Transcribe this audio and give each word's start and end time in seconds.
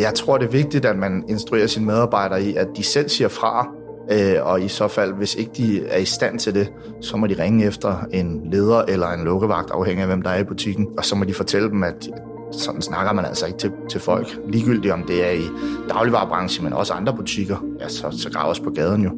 Jeg 0.00 0.14
tror, 0.14 0.38
det 0.38 0.46
er 0.46 0.50
vigtigt, 0.50 0.84
at 0.84 0.96
man 0.96 1.24
instruerer 1.28 1.66
sine 1.66 1.86
medarbejdere 1.86 2.42
i, 2.42 2.54
at 2.54 2.68
de 2.76 2.82
selv 2.82 3.08
siger 3.08 3.28
fra, 3.28 3.68
øh, 4.10 4.46
og 4.46 4.62
i 4.62 4.68
så 4.68 4.88
fald, 4.88 5.12
hvis 5.12 5.34
ikke 5.34 5.50
de 5.56 5.86
er 5.86 5.98
i 5.98 6.04
stand 6.04 6.38
til 6.38 6.54
det, 6.54 6.72
så 7.00 7.16
må 7.16 7.26
de 7.26 7.42
ringe 7.42 7.64
efter 7.66 8.06
en 8.12 8.50
leder 8.50 8.82
eller 8.82 9.08
en 9.08 9.24
lukkevagt, 9.24 9.70
afhængig 9.70 10.02
af 10.02 10.08
hvem 10.08 10.22
der 10.22 10.30
er 10.30 10.38
i 10.38 10.44
butikken, 10.44 10.88
og 10.98 11.04
så 11.04 11.16
må 11.16 11.24
de 11.24 11.34
fortælle 11.34 11.70
dem, 11.70 11.82
at 11.82 12.08
sådan 12.52 12.82
snakker 12.82 13.12
man 13.12 13.24
altså 13.24 13.46
ikke 13.46 13.58
til, 13.58 13.72
til 13.90 14.00
folk. 14.00 14.38
Ligegyldigt 14.48 14.92
om 14.92 15.02
det 15.02 15.26
er 15.26 15.30
i 15.30 15.44
dagligvarerbranchen, 15.88 16.64
men 16.64 16.72
også 16.72 16.92
andre 16.92 17.16
butikker, 17.16 17.64
ja, 17.80 17.88
så, 17.88 18.10
så 18.10 18.30
graves 18.30 18.60
på 18.60 18.70
gaden 18.70 19.02
jo. 19.02 19.10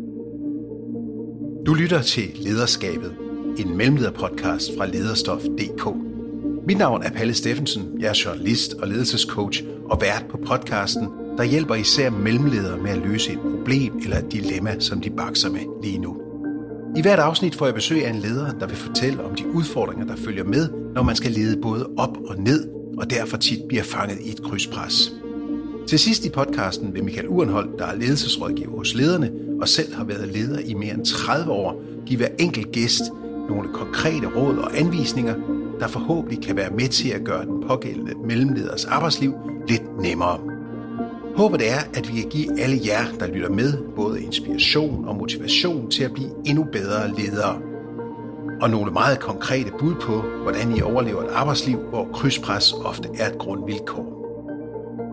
Du 1.67 1.75
lytter 1.75 2.03
til 2.03 2.31
Lederskabet, 2.37 3.13
en 3.59 3.77
mellemlederpodcast 3.77 4.71
fra 4.79 4.87
lederstof.dk. 4.87 6.12
Mit 6.67 6.79
navn 6.79 7.03
er 7.03 7.11
Palle 7.11 7.35
Steffensen, 7.35 8.01
jeg 8.01 8.09
er 8.09 8.23
journalist 8.25 8.75
og 8.75 8.89
ledelsescoach 8.89 9.65
og 9.91 10.01
vært 10.01 10.25
på 10.31 10.39
podcasten, 10.47 11.09
der 11.39 11.45
hjælper 11.45 11.75
især 11.75 12.11
mellemledere 12.11 12.79
med 12.79 12.91
at 12.91 12.99
løse 12.99 13.33
et 13.33 13.39
problem 13.39 13.99
eller 14.03 14.19
et 14.19 14.33
dilemma, 14.33 14.79
som 14.79 15.01
de 15.01 15.11
bakser 15.11 15.51
med 15.51 15.61
lige 15.83 15.99
nu. 15.99 16.17
I 16.97 17.03
hvert 17.03 17.19
afsnit 17.19 17.55
får 17.55 17.67
jeg 17.67 17.75
besøg 17.75 18.07
af 18.07 18.11
en 18.11 18.19
leder, 18.21 18.53
der 18.53 18.67
vil 18.67 18.77
fortælle 18.77 19.25
om 19.25 19.35
de 19.35 19.49
udfordringer, 19.49 20.07
der 20.07 20.17
følger 20.17 20.45
med, 20.45 20.69
når 20.95 21.03
man 21.03 21.17
skal 21.17 21.33
lede 21.33 21.61
både 21.63 21.89
op 21.97 22.17
og 22.27 22.37
ned, 22.39 22.69
og 22.99 23.11
derfor 23.11 23.37
tit 23.37 23.61
bliver 23.69 23.83
fanget 23.83 24.19
i 24.21 24.31
et 24.31 24.43
krydspres. 24.43 25.13
Til 25.87 25.99
sidst 25.99 26.25
i 26.25 26.31
podcasten 26.31 26.95
vil 26.95 27.05
Michael 27.05 27.29
Urenhold, 27.29 27.79
der 27.79 27.87
er 27.87 27.95
ledelsesrådgiver 27.95 28.77
hos 28.77 28.95
lederne 28.95 29.31
og 29.61 29.69
selv 29.69 29.95
har 29.95 30.05
været 30.05 30.29
leder 30.29 30.59
i 30.59 30.75
mere 30.75 30.95
end 30.95 31.05
30 31.05 31.51
år, 31.51 31.83
give 32.07 32.17
hver 32.17 32.29
enkelt 32.39 32.73
gæst 32.73 33.03
nogle 33.49 33.69
konkrete 33.73 34.27
råd 34.27 34.57
og 34.57 34.79
anvisninger, 34.79 35.35
der 35.83 35.89
forhåbentlig 35.89 36.45
kan 36.45 36.57
være 36.57 36.71
med 36.71 36.89
til 36.89 37.09
at 37.09 37.25
gøre 37.25 37.45
den 37.45 37.65
pågældende 37.69 38.13
mellemleders 38.25 38.85
arbejdsliv 38.85 39.35
lidt 39.69 40.01
nemmere. 40.01 40.39
Håbet 41.37 41.71
er, 41.71 41.79
at 41.95 42.09
vi 42.09 42.21
kan 42.21 42.31
give 42.31 42.61
alle 42.61 42.81
jer, 42.87 43.05
der 43.21 43.27
lytter 43.27 43.51
med, 43.51 43.79
både 43.97 44.23
inspiration 44.23 45.09
og 45.09 45.17
motivation 45.17 45.91
til 45.91 46.05
at 46.05 46.13
blive 46.13 46.31
endnu 46.47 46.65
bedre 46.65 47.09
ledere. 47.19 47.59
Og 48.61 48.71
nogle 48.71 48.93
meget 48.93 49.21
konkrete 49.21 49.71
bud 49.79 49.95
på, 49.95 50.25
hvordan 50.43 50.77
I 50.77 50.83
overlever 50.83 51.23
et 51.23 51.31
arbejdsliv, 51.35 51.79
hvor 51.79 52.09
krydspres 52.13 52.73
ofte 52.73 53.09
er 53.19 53.27
et 53.27 53.39
grundvilkår. 53.39 54.23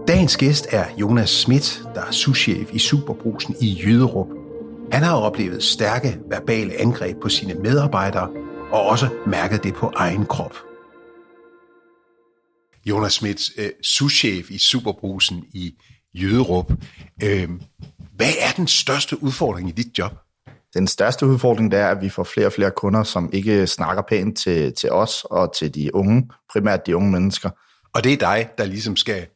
Dagens 0.08 0.38
gæst 0.38 0.67
er 0.71 0.83
Jonas 0.97 1.30
Schmidt, 1.30 1.83
der 1.95 2.02
er 2.02 2.11
souschef 2.11 2.73
i 2.73 2.80
Superbrusen 2.80 3.55
i 3.61 3.81
Jyderup. 3.83 4.27
Han 4.91 5.03
har 5.03 5.15
oplevet 5.15 5.63
stærke 5.63 6.19
verbale 6.30 6.81
angreb 6.81 7.21
på 7.21 7.30
sine 7.30 7.53
medarbejdere, 7.53 8.30
og 8.71 8.81
også 8.81 9.09
mærket 9.27 9.63
det 9.63 9.73
på 9.73 9.91
egen 9.95 10.25
krop. 10.25 10.68
Jonas 12.85 13.13
Schmidt, 13.13 13.41
øh, 13.58 13.69
souschef 13.83 14.52
i 14.52 14.58
Superbrusen 14.58 15.45
i 15.53 15.75
Jyderup. 16.13 16.72
Øh, 17.23 17.49
hvad 18.16 18.33
er 18.39 18.52
den 18.58 18.67
største 18.67 19.23
udfordring 19.23 19.69
i 19.69 19.71
dit 19.71 19.97
job? 19.97 20.11
Den 20.73 20.88
største 20.88 21.25
udfordring 21.25 21.71
det 21.71 21.80
er, 21.80 21.88
at 21.88 22.02
vi 22.02 22.09
får 22.09 22.23
flere 22.23 22.47
og 22.47 22.53
flere 22.53 22.71
kunder, 22.71 23.03
som 23.03 23.30
ikke 23.33 23.67
snakker 23.67 24.03
pænt 24.09 24.38
til, 24.38 24.73
til 24.73 24.91
os 24.91 25.23
og 25.23 25.55
til 25.55 25.75
de 25.75 25.95
unge, 25.95 26.30
primært 26.53 26.86
de 26.86 26.95
unge 26.95 27.11
mennesker. 27.11 27.49
Og 27.94 28.03
det 28.03 28.13
er 28.13 28.17
dig, 28.17 28.49
der 28.58 28.66
ligesom 28.66 28.95
skal 28.95 29.27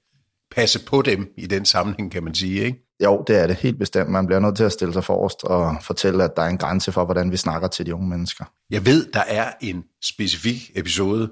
passe 0.56 0.86
på 0.86 1.02
dem 1.02 1.34
i 1.38 1.46
den 1.46 1.66
sammenhæng, 1.66 2.12
kan 2.12 2.24
man 2.24 2.36
sige, 2.36 2.64
ikke? 2.66 2.80
Jo, 3.04 3.24
det 3.28 3.38
er 3.38 3.48
det 3.48 3.56
helt 3.56 3.80
bestemt. 3.80 4.10
Man 4.10 4.26
bliver 4.26 4.40
nødt 4.40 4.56
til 4.56 4.64
at 4.64 4.72
stille 4.72 4.94
sig 4.94 5.04
forrest 5.04 5.44
og 5.44 5.76
fortælle, 5.82 6.24
at 6.24 6.32
der 6.36 6.42
er 6.42 6.48
en 6.48 6.58
grænse 6.58 6.92
for, 6.92 7.06
hvordan 7.06 7.32
vi 7.32 7.38
snakker 7.38 7.68
til 7.68 7.86
de 7.86 7.96
unge 7.96 8.10
mennesker. 8.10 8.46
Jeg 8.70 8.86
ved, 8.86 9.12
der 9.14 9.24
er 9.28 9.52
en 9.62 9.84
specifik 10.04 10.72
episode, 10.76 11.30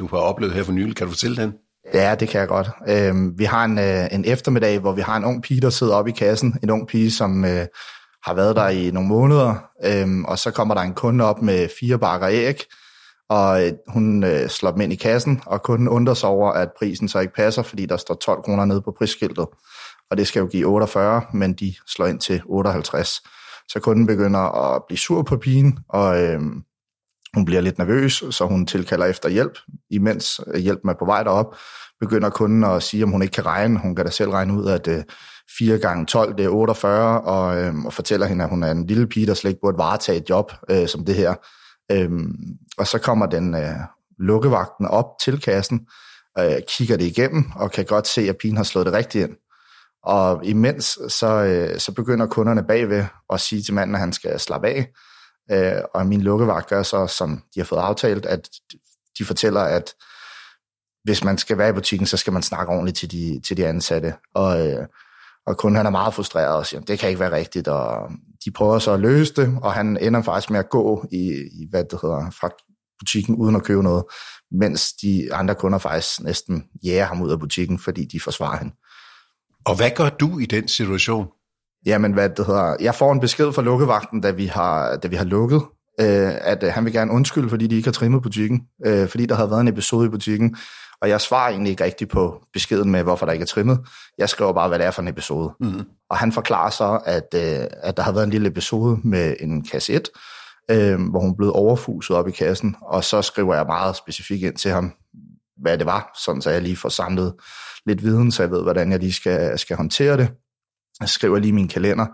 du 0.00 0.06
har 0.06 0.18
oplevet 0.18 0.54
her 0.54 0.62
for 0.62 0.72
nylig. 0.72 0.96
Kan 0.96 1.06
du 1.06 1.12
fortælle 1.12 1.42
den? 1.42 1.52
Ja, 1.94 2.14
det 2.14 2.28
kan 2.28 2.40
jeg 2.40 2.48
godt. 2.48 2.70
Øh, 2.88 3.38
vi 3.38 3.44
har 3.44 3.64
en, 3.64 3.78
øh, 3.78 4.08
en 4.12 4.24
eftermiddag, 4.24 4.78
hvor 4.78 4.92
vi 4.92 5.00
har 5.00 5.16
en 5.16 5.24
ung 5.24 5.42
pige, 5.42 5.60
der 5.60 5.70
sidder 5.70 5.94
oppe 5.94 6.10
i 6.10 6.14
kassen. 6.14 6.58
En 6.62 6.70
ung 6.70 6.88
pige, 6.88 7.10
som 7.10 7.44
øh, 7.44 7.66
har 8.24 8.34
været 8.34 8.56
der 8.56 8.68
i 8.68 8.90
nogle 8.90 9.08
måneder. 9.08 9.54
Øh, 9.84 10.24
og 10.24 10.38
så 10.38 10.50
kommer 10.50 10.74
der 10.74 10.80
en 10.80 10.94
kunde 10.94 11.24
op 11.24 11.42
med 11.42 11.68
fire 11.80 11.98
bakker 11.98 12.28
æg, 12.28 12.64
og 13.28 13.66
øh, 13.66 13.72
hun 13.88 14.24
øh, 14.24 14.48
slår 14.48 14.70
dem 14.70 14.80
ind 14.80 14.92
i 14.92 14.96
kassen, 14.96 15.42
og 15.46 15.62
kunden 15.62 15.88
undrer 15.88 16.14
sig 16.14 16.28
over, 16.28 16.52
at 16.52 16.68
prisen 16.78 17.08
så 17.08 17.18
ikke 17.18 17.34
passer, 17.34 17.62
fordi 17.62 17.86
der 17.86 17.96
står 17.96 18.14
12 18.14 18.42
kroner 18.42 18.64
nede 18.64 18.82
på 18.82 18.94
prisskiltet. 18.98 19.46
Og 20.10 20.16
det 20.16 20.26
skal 20.26 20.40
jo 20.40 20.46
give 20.46 20.66
48, 20.66 21.22
men 21.32 21.52
de 21.52 21.74
slår 21.86 22.06
ind 22.06 22.20
til 22.20 22.42
58. 22.46 23.22
Så 23.68 23.80
kunden 23.80 24.06
begynder 24.06 24.74
at 24.74 24.82
blive 24.88 24.98
sur 24.98 25.22
på 25.22 25.36
pigen, 25.36 25.78
og 25.88 26.22
øh, 26.22 26.40
hun 27.34 27.44
bliver 27.44 27.60
lidt 27.60 27.78
nervøs, 27.78 28.24
så 28.30 28.46
hun 28.46 28.66
tilkalder 28.66 29.06
efter 29.06 29.28
hjælp. 29.28 29.58
Imens 29.90 30.40
hjælpen 30.58 30.90
er 30.90 30.94
på 30.98 31.04
vej 31.04 31.22
derop, 31.22 31.56
begynder 32.00 32.30
kunden 32.30 32.64
at 32.64 32.82
sige, 32.82 33.04
om 33.04 33.10
hun 33.10 33.22
ikke 33.22 33.32
kan 33.32 33.46
regne. 33.46 33.78
Hun 33.78 33.94
kan 33.94 34.04
da 34.04 34.10
selv 34.10 34.30
regne 34.30 34.54
ud, 34.54 34.66
at 34.66 34.88
øh, 34.88 35.02
4 35.58 35.78
gange 35.78 36.06
12 36.06 36.36
det 36.36 36.44
er 36.44 36.48
48, 36.48 37.20
og, 37.20 37.58
øhm, 37.58 37.86
og 37.86 37.92
fortæller 37.92 38.26
hende, 38.26 38.44
at 38.44 38.50
hun 38.50 38.62
er 38.62 38.70
en 38.70 38.86
lille 38.86 39.06
pige, 39.06 39.26
der 39.26 39.34
slet 39.34 39.50
ikke 39.50 39.60
burde 39.60 39.78
varetage 39.78 40.18
et 40.18 40.30
job 40.30 40.52
øh, 40.70 40.88
som 40.88 41.04
det 41.04 41.14
her. 41.14 41.34
Øhm, 41.92 42.32
og 42.78 42.86
så 42.86 42.98
kommer 42.98 43.26
den 43.26 43.54
øh, 43.54 43.74
lukkevagten 44.18 44.86
op 44.86 45.06
til 45.24 45.40
kassen, 45.40 45.80
øh, 46.38 46.56
kigger 46.68 46.96
det 46.96 47.04
igennem, 47.04 47.44
og 47.56 47.70
kan 47.70 47.84
godt 47.84 48.08
se, 48.08 48.20
at 48.28 48.36
pigen 48.40 48.56
har 48.56 48.64
slået 48.64 48.86
det 48.86 48.94
rigtigt 48.94 49.28
ind. 49.28 49.36
Og 50.02 50.44
imens, 50.44 50.98
så, 51.08 51.26
øh, 51.26 51.78
så 51.78 51.92
begynder 51.92 52.26
kunderne 52.26 52.64
bagved 52.68 53.04
at 53.32 53.40
sige 53.40 53.62
til 53.62 53.74
manden, 53.74 53.94
at 53.94 54.00
han 54.00 54.12
skal 54.12 54.40
slappe 54.40 54.68
af. 54.68 54.86
Øh, 55.50 55.82
og 55.94 56.06
min 56.06 56.22
lukkevagt 56.22 56.68
gør 56.68 56.82
så, 56.82 57.06
som 57.06 57.42
de 57.54 57.60
har 57.60 57.64
fået 57.64 57.80
aftalt, 57.80 58.26
at 58.26 58.48
de 59.18 59.24
fortæller, 59.24 59.60
at 59.60 59.94
hvis 61.04 61.24
man 61.24 61.38
skal 61.38 61.58
være 61.58 61.70
i 61.70 61.72
butikken, 61.72 62.06
så 62.06 62.16
skal 62.16 62.32
man 62.32 62.42
snakke 62.42 62.72
ordentligt 62.72 62.96
til 62.96 63.12
de, 63.12 63.40
til 63.46 63.56
de 63.56 63.66
ansatte. 63.66 64.14
Og, 64.34 64.68
øh, 64.68 64.86
og 65.46 65.56
kunden 65.56 65.76
han 65.76 65.86
er 65.86 65.90
meget 65.90 66.14
frustreret 66.14 66.56
og 66.56 66.66
siger, 66.66 66.80
det 66.80 66.98
kan 66.98 67.08
ikke 67.08 67.20
være 67.20 67.32
rigtigt, 67.32 67.68
og 67.68 68.10
de 68.44 68.50
prøver 68.50 68.78
så 68.78 68.92
at 68.92 69.00
løse 69.00 69.34
det, 69.34 69.58
og 69.62 69.72
han 69.72 69.98
ender 70.00 70.22
faktisk 70.22 70.50
med 70.50 70.58
at 70.58 70.70
gå 70.70 71.06
i, 71.12 71.26
i 71.52 71.66
hvad 71.70 71.84
det 71.84 71.98
hedder, 72.02 72.30
fra 72.40 72.50
butikken 72.98 73.34
uden 73.34 73.56
at 73.56 73.62
købe 73.62 73.82
noget, 73.82 74.04
mens 74.50 74.92
de 74.92 75.34
andre 75.34 75.54
kunder 75.54 75.78
faktisk 75.78 76.20
næsten 76.20 76.64
jæger 76.84 77.04
ham 77.04 77.22
ud 77.22 77.30
af 77.30 77.38
butikken, 77.38 77.78
fordi 77.78 78.04
de 78.04 78.20
forsvarer 78.20 78.58
hende. 78.58 78.74
Og 79.64 79.76
hvad 79.76 79.90
gør 79.96 80.08
du 80.08 80.38
i 80.38 80.46
den 80.46 80.68
situation? 80.68 81.28
Jamen, 81.86 82.12
hvad 82.12 82.28
det 82.28 82.46
hedder, 82.46 82.76
jeg 82.80 82.94
får 82.94 83.12
en 83.12 83.20
besked 83.20 83.52
fra 83.52 83.62
lukkevagten, 83.62 84.20
da 84.20 84.30
vi 84.30 84.46
har, 84.46 84.96
da 84.96 85.08
vi 85.08 85.16
har 85.16 85.24
lukket, 85.24 85.62
øh, 86.00 86.32
at 86.40 86.62
øh, 86.62 86.72
han 86.72 86.84
vil 86.84 86.92
gerne 86.92 87.12
undskylde, 87.12 87.48
fordi 87.48 87.66
de 87.66 87.76
ikke 87.76 87.86
har 87.86 87.92
trimmet 87.92 88.22
butikken, 88.22 88.60
øh, 88.86 89.08
fordi 89.08 89.26
der 89.26 89.34
havde 89.34 89.50
været 89.50 89.60
en 89.60 89.68
episode 89.68 90.06
i 90.06 90.08
butikken, 90.08 90.56
og 91.02 91.08
jeg 91.08 91.20
svarer 91.20 91.50
egentlig 91.50 91.70
ikke 91.70 91.84
rigtigt 91.84 92.10
på 92.10 92.42
beskeden 92.52 92.90
med, 92.90 93.02
hvorfor 93.02 93.26
der 93.26 93.32
ikke 93.32 93.42
er 93.42 93.46
trimmet. 93.46 93.80
Jeg 94.18 94.28
skriver 94.28 94.52
bare, 94.52 94.68
hvad 94.68 94.78
det 94.78 94.86
er 94.86 94.90
for 94.90 95.02
en 95.02 95.08
episode. 95.08 95.52
Mm. 95.60 95.82
Og 96.10 96.16
han 96.16 96.32
forklarer 96.32 96.70
så, 96.70 97.00
at, 97.06 97.34
øh, 97.34 97.66
at 97.82 97.96
der 97.96 98.02
har 98.02 98.12
været 98.12 98.24
en 98.24 98.30
lille 98.30 98.48
episode 98.48 98.98
med 99.04 99.34
en 99.40 99.64
kasse 99.64 99.92
1, 99.92 100.08
øh, 100.70 101.10
hvor 101.10 101.20
hun 101.20 101.36
blev 101.36 101.52
overfuset 101.54 102.16
op 102.16 102.28
i 102.28 102.30
kassen, 102.30 102.76
og 102.82 103.04
så 103.04 103.22
skriver 103.22 103.54
jeg 103.54 103.66
meget 103.66 103.96
specifikt 103.96 104.42
ind 104.42 104.56
til 104.56 104.70
ham, 104.70 104.92
hvad 105.56 105.78
det 105.78 105.86
var, 105.86 106.10
sådan 106.24 106.42
så 106.42 106.50
jeg 106.50 106.62
lige 106.62 106.76
får 106.76 106.88
samlet 106.88 107.34
lidt 107.86 108.02
viden, 108.02 108.32
så 108.32 108.42
jeg 108.42 108.50
ved, 108.50 108.62
hvordan 108.62 108.92
jeg 108.92 108.98
lige 108.98 109.12
skal, 109.12 109.58
skal 109.58 109.76
håndtere 109.76 110.16
det. 110.16 110.28
Jeg 111.00 111.08
skriver 111.08 111.38
lige 111.38 111.52
min 111.52 111.68
kalender, 111.68 112.06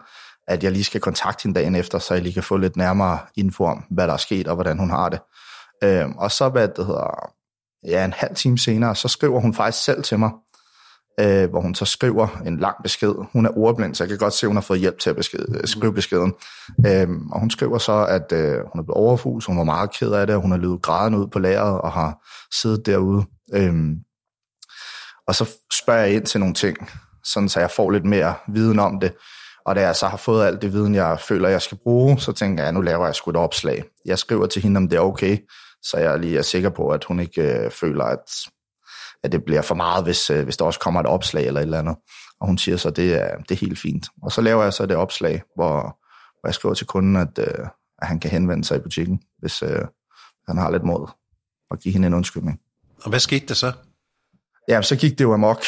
at 0.48 0.64
jeg 0.64 0.72
lige 0.72 0.84
skal 0.84 1.00
kontakte 1.00 1.42
hende 1.42 1.60
dagen 1.60 1.74
efter, 1.74 1.98
så 1.98 2.14
jeg 2.14 2.22
lige 2.22 2.32
kan 2.32 2.42
få 2.42 2.56
lidt 2.56 2.76
nærmere 2.76 3.18
info 3.36 3.64
om, 3.64 3.84
hvad 3.90 4.06
der 4.06 4.12
er 4.12 4.16
sket, 4.16 4.48
og 4.48 4.54
hvordan 4.54 4.78
hun 4.78 4.90
har 4.90 5.08
det. 5.08 5.20
Øh, 5.84 6.08
og 6.08 6.32
så, 6.32 6.48
hvad 6.48 6.68
det 6.68 6.86
hedder, 6.86 7.32
ja, 7.86 8.04
en 8.04 8.12
halv 8.12 8.34
time 8.34 8.58
senere, 8.58 8.96
så 8.96 9.08
skriver 9.08 9.40
hun 9.40 9.54
faktisk 9.54 9.84
selv 9.84 10.02
til 10.02 10.18
mig, 10.18 10.30
øh, 11.20 11.50
hvor 11.50 11.60
hun 11.60 11.74
så 11.74 11.84
skriver 11.84 12.42
en 12.46 12.58
lang 12.58 12.76
besked. 12.82 13.14
Hun 13.32 13.46
er 13.46 13.58
ordblind, 13.58 13.94
så 13.94 14.04
jeg 14.04 14.08
kan 14.08 14.18
godt 14.18 14.34
se, 14.34 14.46
at 14.46 14.48
hun 14.48 14.56
har 14.56 14.62
fået 14.62 14.80
hjælp 14.80 14.98
til 14.98 15.10
at 15.10 15.16
besked, 15.16 15.44
øh, 15.54 15.64
skrive 15.64 15.92
beskeden. 15.92 16.34
Øh, 16.86 17.08
og 17.32 17.40
hun 17.40 17.50
skriver 17.50 17.78
så, 17.78 18.06
at 18.06 18.32
øh, 18.32 18.54
hun 18.72 18.78
er 18.78 18.82
blevet 18.82 18.96
overfus, 18.96 19.46
hun 19.46 19.58
var 19.58 19.64
meget 19.64 19.92
ked 19.92 20.12
af 20.12 20.26
det, 20.26 20.40
hun 20.40 20.50
har 20.50 20.58
løbet 20.58 20.82
græden 20.82 21.14
ud 21.14 21.26
på 21.26 21.38
lageret 21.38 21.80
og 21.80 21.92
har 21.92 22.26
siddet 22.60 22.86
derude. 22.86 23.24
Øh, 23.54 23.74
og 25.28 25.34
så 25.34 25.50
spørger 25.72 26.00
jeg 26.00 26.14
ind 26.14 26.26
til 26.26 26.40
nogle 26.40 26.54
ting, 26.54 26.76
sådan 27.26 27.48
så 27.48 27.60
jeg 27.60 27.70
får 27.70 27.90
lidt 27.90 28.04
mere 28.04 28.34
viden 28.48 28.78
om 28.78 29.00
det. 29.00 29.12
Og 29.66 29.74
da 29.74 29.80
jeg 29.80 29.96
så 29.96 30.08
har 30.08 30.16
fået 30.16 30.46
alt 30.46 30.62
det 30.62 30.72
viden, 30.72 30.94
jeg 30.94 31.20
føler, 31.20 31.48
jeg 31.48 31.62
skal 31.62 31.78
bruge, 31.78 32.20
så 32.20 32.32
tænker 32.32 32.62
jeg, 32.62 32.68
at 32.68 32.74
nu 32.74 32.80
laver 32.80 33.04
jeg 33.06 33.14
sgu 33.14 33.30
et 33.30 33.36
opslag. 33.36 33.84
Jeg 34.04 34.18
skriver 34.18 34.46
til 34.46 34.62
hende, 34.62 34.78
om 34.78 34.88
det 34.88 34.96
er 34.96 35.00
okay, 35.00 35.38
så 35.82 35.98
jeg 35.98 36.18
lige 36.18 36.38
er 36.38 36.42
sikker 36.42 36.70
på, 36.70 36.88
at 36.88 37.04
hun 37.04 37.20
ikke 37.20 37.42
øh, 37.42 37.70
føler, 37.70 38.04
at, 38.04 38.30
at 39.22 39.32
det 39.32 39.44
bliver 39.44 39.62
for 39.62 39.74
meget, 39.74 40.04
hvis, 40.04 40.30
øh, 40.30 40.44
hvis 40.44 40.56
der 40.56 40.64
også 40.64 40.80
kommer 40.80 41.00
et 41.00 41.06
opslag 41.06 41.46
eller 41.46 41.60
et 41.60 41.64
eller 41.64 41.78
andet. 41.78 41.96
Og 42.40 42.46
hun 42.46 42.58
siger 42.58 42.76
så, 42.76 42.88
at 42.88 42.96
det 42.96 43.14
er, 43.14 43.36
det 43.36 43.50
er 43.50 43.66
helt 43.66 43.78
fint. 43.78 44.06
Og 44.22 44.32
så 44.32 44.40
laver 44.40 44.62
jeg 44.62 44.72
så 44.72 44.86
det 44.86 44.96
opslag, 44.96 45.42
hvor, 45.54 45.80
hvor 46.40 46.48
jeg 46.48 46.54
skriver 46.54 46.74
til 46.74 46.86
kunden, 46.86 47.16
at, 47.16 47.38
øh, 47.38 47.66
at 47.98 48.08
han 48.08 48.20
kan 48.20 48.30
henvende 48.30 48.64
sig 48.64 48.76
i 48.76 48.80
butikken, 48.80 49.20
hvis 49.38 49.62
øh, 49.62 49.82
han 50.48 50.58
har 50.58 50.70
lidt 50.70 50.84
mod, 50.84 51.10
og 51.70 51.78
give 51.78 51.92
hende 51.92 52.06
en 52.06 52.14
undskyldning. 52.14 52.60
Og 53.02 53.10
hvad 53.10 53.20
skete 53.20 53.46
der 53.46 53.54
så? 53.54 53.72
Ja, 54.68 54.82
så 54.82 54.96
gik 54.96 55.18
det 55.18 55.24
jo 55.24 55.34
amok. 55.34 55.62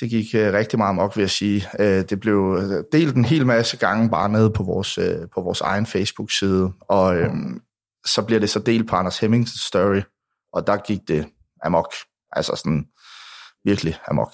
Det 0.00 0.10
gik 0.10 0.34
øh, 0.34 0.52
rigtig 0.52 0.78
meget 0.78 0.90
amok, 0.90 1.16
vil 1.16 1.22
jeg 1.22 1.30
sige. 1.30 1.68
Øh, 1.78 2.04
det 2.10 2.20
blev 2.20 2.58
øh, 2.60 2.84
delt 2.92 3.16
en 3.16 3.24
hel 3.24 3.46
masse 3.46 3.76
gange 3.76 4.10
bare 4.10 4.28
nede 4.28 4.50
på 4.50 4.62
vores, 4.62 4.98
øh, 4.98 5.28
på 5.34 5.40
vores 5.40 5.60
egen 5.60 5.86
Facebook-side, 5.86 6.72
og 6.80 7.16
øh, 7.16 7.30
så 8.06 8.22
bliver 8.22 8.40
det 8.40 8.50
så 8.50 8.58
delt 8.58 8.88
på 8.88 8.96
Anders 8.96 9.18
Hemmings 9.18 9.66
story, 9.66 10.00
og 10.52 10.66
der 10.66 10.76
gik 10.76 11.00
det 11.08 11.26
amok. 11.62 11.92
Altså 12.32 12.56
sådan 12.56 12.84
virkelig 13.64 13.98
amok. 14.08 14.32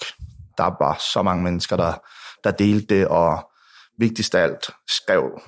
Der 0.57 0.63
der 0.69 0.75
var 0.79 0.97
så 1.13 1.21
mange 1.21 1.43
mennesker, 1.43 1.75
der, 1.75 1.93
der 2.43 2.51
delte 2.51 2.95
det, 2.95 3.07
og 3.07 3.49
vigtigst 3.99 4.35
af 4.35 4.43
alt 4.43 4.69
skrev 4.89 5.41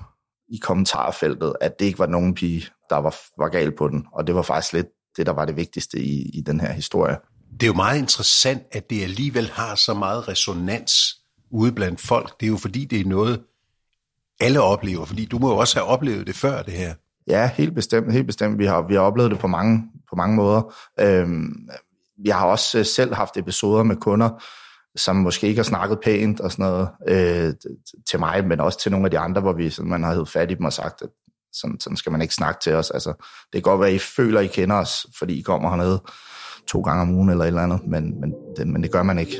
i 0.47 0.57
kommentarfeltet, 0.57 1.53
at 1.61 1.79
det 1.79 1.85
ikke 1.85 1.99
var 1.99 2.05
nogen 2.05 2.33
pige, 2.33 2.65
der 2.89 2.97
var, 2.97 3.15
var 3.37 3.49
gal 3.49 3.75
på 3.75 3.87
den. 3.87 4.05
Og 4.13 4.27
det 4.27 4.35
var 4.35 4.41
faktisk 4.41 4.73
lidt 4.73 4.87
det, 5.17 5.25
der 5.25 5.33
var 5.33 5.45
det 5.45 5.55
vigtigste 5.55 5.99
i, 5.99 6.29
i 6.33 6.41
den 6.41 6.59
her 6.59 6.71
historie. 6.71 7.17
Det 7.53 7.63
er 7.63 7.67
jo 7.67 7.73
meget 7.73 7.99
interessant, 7.99 8.63
at 8.71 8.89
det 8.89 9.03
alligevel 9.03 9.49
har 9.49 9.75
så 9.75 9.93
meget 9.93 10.27
resonans 10.27 10.93
ude 11.51 11.71
blandt 11.71 12.01
folk. 12.01 12.39
Det 12.39 12.45
er 12.45 12.49
jo 12.49 12.57
fordi, 12.57 12.85
det 12.85 12.99
er 12.99 13.05
noget, 13.05 13.41
alle 14.39 14.61
oplever, 14.61 15.05
fordi 15.05 15.25
du 15.25 15.39
må 15.39 15.49
jo 15.49 15.57
også 15.57 15.79
have 15.79 15.87
oplevet 15.87 16.27
det 16.27 16.35
før 16.35 16.61
det 16.61 16.73
her. 16.73 16.93
Ja, 17.27 17.49
helt 17.53 17.75
bestemt. 17.75 18.13
Helt 18.13 18.27
bestemt. 18.27 18.59
Vi 18.59 18.65
har, 18.65 18.81
vi 18.81 18.93
har 18.93 19.01
oplevet 19.01 19.31
det 19.31 19.39
på 19.39 19.47
mange, 19.47 19.83
på 20.09 20.15
mange 20.15 20.35
måder. 20.35 20.73
Øhm, 20.99 21.69
jeg 22.25 22.37
har 22.37 22.45
også 22.45 22.79
øh, 22.79 22.85
selv 22.85 23.13
haft 23.13 23.37
episoder 23.37 23.83
med 23.83 23.95
kunder, 23.95 24.43
som 24.95 25.15
måske 25.15 25.47
ikke 25.47 25.59
har 25.59 25.63
snakket 25.63 25.99
pænt 26.03 26.39
og 26.39 26.51
sådan 26.51 26.65
noget 26.65 26.89
øh, 27.07 27.53
til 28.09 28.19
mig, 28.19 28.47
men 28.47 28.59
også 28.59 28.79
til 28.79 28.91
nogle 28.91 29.05
af 29.07 29.11
de 29.11 29.19
andre, 29.19 29.41
hvor 29.41 29.53
vi 29.53 29.69
sådan, 29.69 29.89
man 29.89 30.03
har 30.03 30.13
hævet 30.13 30.29
fat 30.29 30.51
i 30.51 30.53
dem 30.53 30.65
og 30.65 30.73
sagt, 30.73 31.01
at 31.01 31.09
sådan, 31.53 31.79
sådan 31.79 31.97
skal 31.97 32.11
man 32.11 32.21
ikke 32.21 32.33
snakke 32.33 32.59
til 32.63 32.73
os. 32.73 32.91
Altså, 32.91 33.09
det 33.43 33.53
kan 33.53 33.61
godt 33.61 33.79
være, 33.79 33.89
at 33.89 33.95
I 33.95 33.99
føler, 33.99 34.39
at 34.39 34.45
I 34.45 34.47
kender 34.47 34.75
os, 34.75 35.05
fordi 35.17 35.39
I 35.39 35.41
kommer 35.41 35.69
hernede 35.69 36.03
to 36.67 36.81
gange 36.81 37.01
om 37.01 37.15
ugen 37.15 37.29
eller 37.29 37.43
et 37.43 37.47
eller 37.47 37.61
andet, 37.61 37.87
men, 37.87 38.19
men, 38.21 38.33
det, 38.57 38.67
men 38.67 38.83
det 38.83 38.91
gør 38.91 39.03
man 39.03 39.19
ikke. 39.19 39.35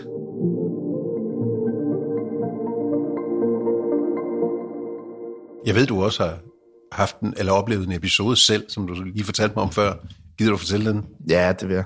Jeg 5.66 5.76
ved, 5.76 5.86
du 5.86 6.04
også 6.04 6.24
har 6.24 6.40
haft 6.92 7.20
en, 7.20 7.34
eller 7.38 7.54
oplevet 7.54 7.88
en 7.88 7.92
episode 7.92 8.36
selv, 8.36 8.70
som 8.70 8.88
du 8.88 8.94
lige 8.94 9.24
fortalte 9.24 9.56
mig 9.56 9.64
om 9.64 9.72
før. 9.72 9.94
Gider 10.38 10.52
du 10.52 10.58
fortælle 10.58 10.92
den? 10.92 11.06
Ja, 11.30 11.54
det 11.60 11.68
vil 11.68 11.76
jeg. 11.76 11.84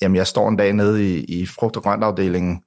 Jamen, 0.00 0.16
jeg 0.16 0.26
står 0.26 0.48
en 0.48 0.56
dag 0.56 0.72
nede 0.72 1.14
i, 1.14 1.24
i 1.24 1.46
frugt- 1.46 1.76
og 1.76 1.82
grøntafdelingen, 1.82 2.62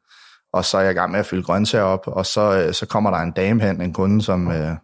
og 0.53 0.65
så 0.65 0.77
er 0.77 0.81
jeg 0.81 0.91
i 0.91 0.95
gang 0.95 1.11
med 1.11 1.19
at 1.19 1.25
fylde 1.25 1.43
grøntsager 1.43 1.85
op, 1.85 2.07
og 2.07 2.25
så, 2.25 2.63
øh, 2.63 2.73
så 2.73 2.85
kommer 2.85 3.11
der 3.11 3.17
en 3.17 3.31
dame 3.31 3.61
hen, 3.61 3.81
en 3.81 3.93
kunde, 3.93 4.21
som, 4.21 4.51
øh, 4.51 4.75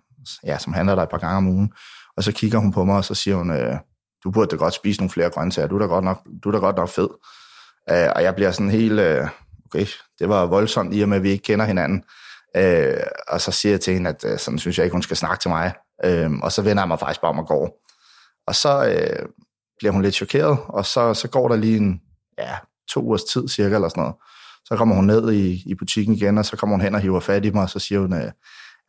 ja, 0.46 0.58
som 0.58 0.74
handler 0.74 0.96
der 0.96 1.04
et 1.04 1.10
par 1.10 1.18
gange 1.18 1.38
om 1.38 1.48
ugen, 1.48 1.72
og 2.18 2.24
så 2.24 2.32
kigger 2.32 2.60
hun 2.60 2.72
på 2.72 2.86
mig, 2.86 2.98
og 2.98 3.06
så 3.06 3.16
siger 3.16 3.36
hun, 3.36 3.52
øh, 3.52 3.76
du 4.25 4.31
burde 4.31 4.51
da 4.51 4.56
godt 4.56 4.74
spise 4.74 5.00
nogle 5.00 5.10
flere 5.10 5.30
grøntsager, 5.30 5.68
du 5.68 5.75
er 5.75 5.80
da 5.80 5.86
godt 5.86 6.06
nok, 6.06 6.22
du 6.44 6.50
er 6.50 6.54
da 6.54 6.57
godt 6.57 6.75
nok 6.75 6.89
fed. 6.89 7.10
Øh, 7.89 8.10
og 8.16 8.24
jeg 8.24 8.36
bliver 8.36 8.51
sådan 8.51 8.69
helt, 8.69 9.00
øh, 9.00 9.27
okay, 9.66 9.86
det 10.19 10.30
var 10.30 10.45
voldsomt 10.45 10.95
i 10.95 11.01
og 11.01 11.10
med, 11.10 11.18
at 11.18 11.24
vi 11.24 11.30
ikke 11.30 11.44
kender 11.44 11.66
hinanden. 11.66 12.04
Øh, 12.56 13.04
og 13.27 13.42
så 13.42 13.51
siger 13.51 13.74
jeg 13.74 13.81
til 13.81 13.94
hende, 13.94 14.10
at 14.10 14.42
sådan 14.42 14.60
synes 14.60 14.77
jeg 14.77 14.86
ikke, 14.86 14.94
hun 14.94 15.01
skal 15.01 15.18
snakke 15.18 15.42
til 15.42 15.50
mig. 15.50 15.74
og 16.44 16.51
så 16.51 16.62
vender 16.62 16.83
jeg 16.83 16.88
mig 16.88 17.00
faktisk 17.00 17.22
bare 17.22 17.31
om 17.31 17.39
og 17.39 17.48
går. 17.48 17.81
Og 18.48 18.56
så 18.56 18.72
bliver 19.80 19.92
hun 19.92 20.01
lidt 20.01 20.16
chokeret, 20.16 20.57
og 20.68 20.86
så, 20.86 21.13
så 21.13 21.27
går 21.27 21.48
der 21.48 21.56
lige 21.56 21.77
en, 21.77 22.01
ja, 22.38 22.56
to 22.89 23.01
ugers 23.01 23.24
tid 23.24 23.48
cirka, 23.48 23.75
eller 23.75 23.89
sådan 23.89 24.01
noget. 24.01 24.16
Så 24.66 24.75
kommer 24.75 24.95
hun 24.95 25.06
ned 25.06 25.31
i, 25.31 25.63
i 25.66 25.75
butikken 25.75 26.16
igen, 26.16 26.38
og 26.38 26.45
så 26.45 26.57
kommer 26.57 26.75
hun 26.75 26.81
hen 26.81 26.95
og 26.95 27.01
hiver 27.01 27.19
fat 27.19 27.45
i 27.45 27.50
mig, 27.51 27.63
og 27.63 27.69
så 27.69 27.80
siger 27.80 28.00
hun, 28.00 28.13
øh, 28.13 28.31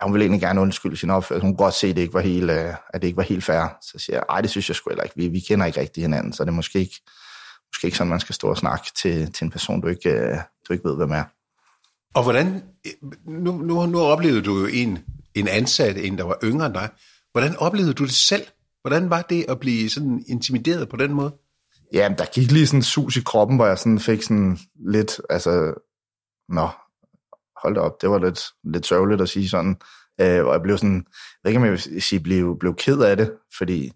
at 0.00 0.06
hun 0.06 0.14
vil 0.14 0.22
egentlig 0.22 0.40
gerne 0.40 0.60
undskylde 0.60 0.96
sin 0.96 1.10
opførsel. 1.10 1.42
Hun 1.42 1.50
kunne 1.50 1.64
godt 1.64 1.74
se, 1.74 1.86
at 1.86 1.96
det 1.96 2.02
ikke 2.02 2.14
var 2.14 2.20
helt, 2.20 2.50
øh, 2.50 2.74
at 2.94 3.02
det 3.02 3.08
ikke 3.08 3.16
var 3.16 3.22
helt 3.22 3.44
fair. 3.44 3.76
Så 3.82 3.98
siger 3.98 4.16
jeg, 4.16 4.24
ej, 4.28 4.40
det 4.40 4.50
synes 4.50 4.68
jeg 4.68 4.76
sgu 4.76 4.90
heller 4.90 5.04
ikke. 5.04 5.16
Vi, 5.16 5.28
vi 5.28 5.40
kender 5.40 5.66
ikke 5.66 5.80
rigtig 5.80 6.02
hinanden, 6.02 6.32
så 6.32 6.44
det 6.44 6.50
er 6.50 6.54
måske 6.54 6.78
ikke, 6.78 7.00
måske 7.70 7.84
ikke 7.84 7.96
sådan, 7.96 8.10
man 8.10 8.20
skal 8.20 8.34
stå 8.34 8.48
og 8.48 8.56
snakke 8.56 8.86
til, 8.96 9.32
til 9.32 9.44
en 9.44 9.50
person, 9.50 9.80
du 9.80 9.88
ikke, 9.88 10.10
øh, 10.10 10.36
du 10.68 10.72
ikke 10.72 10.88
ved, 10.88 10.96
hvem 10.96 11.10
er. 11.10 11.24
Og 12.14 12.22
hvordan, 12.22 12.62
nu, 13.24 13.52
nu, 13.52 13.86
nu 13.86 14.00
oplevede 14.00 14.42
du 14.42 14.58
jo 14.58 14.66
en, 14.66 14.98
en 15.34 15.48
ansat, 15.48 15.96
en 15.96 16.18
der 16.18 16.24
var 16.24 16.38
yngre 16.44 16.66
end 16.66 16.74
dig. 16.74 16.88
Hvordan 17.32 17.56
oplevede 17.56 17.94
du 17.94 18.04
det 18.04 18.14
selv? 18.14 18.42
Hvordan 18.80 19.10
var 19.10 19.22
det 19.22 19.44
at 19.48 19.60
blive 19.60 19.90
sådan 19.90 20.24
intimideret 20.28 20.88
på 20.88 20.96
den 20.96 21.12
måde? 21.12 21.34
Ja, 21.92 22.14
der 22.18 22.24
gik 22.24 22.50
lige 22.50 22.66
sådan 22.66 22.78
en 22.78 22.82
sus 22.82 23.16
i 23.16 23.20
kroppen, 23.20 23.56
hvor 23.56 23.66
jeg 23.66 23.78
sådan 23.78 24.00
fik 24.00 24.22
sådan 24.22 24.58
lidt, 24.74 25.20
altså, 25.30 25.74
nå, 26.48 26.68
hold 27.62 27.74
da 27.74 27.80
op, 27.80 28.02
det 28.02 28.10
var 28.10 28.18
lidt, 28.18 28.40
lidt 28.64 28.86
sørgeligt 28.86 29.20
at 29.20 29.28
sige 29.28 29.48
sådan. 29.48 29.76
Øh, 30.20 30.44
og 30.44 30.52
jeg 30.52 30.62
blev 30.62 30.78
sådan, 30.78 30.96
jeg 30.96 31.40
ved 31.44 31.50
ikke, 31.50 31.58
om 31.58 31.64
jeg 31.64 31.72
vil 31.72 32.02
sige, 32.02 32.20
blev, 32.20 32.58
blev 32.58 32.74
ked 32.74 33.00
af 33.00 33.16
det, 33.16 33.32
fordi 33.58 33.92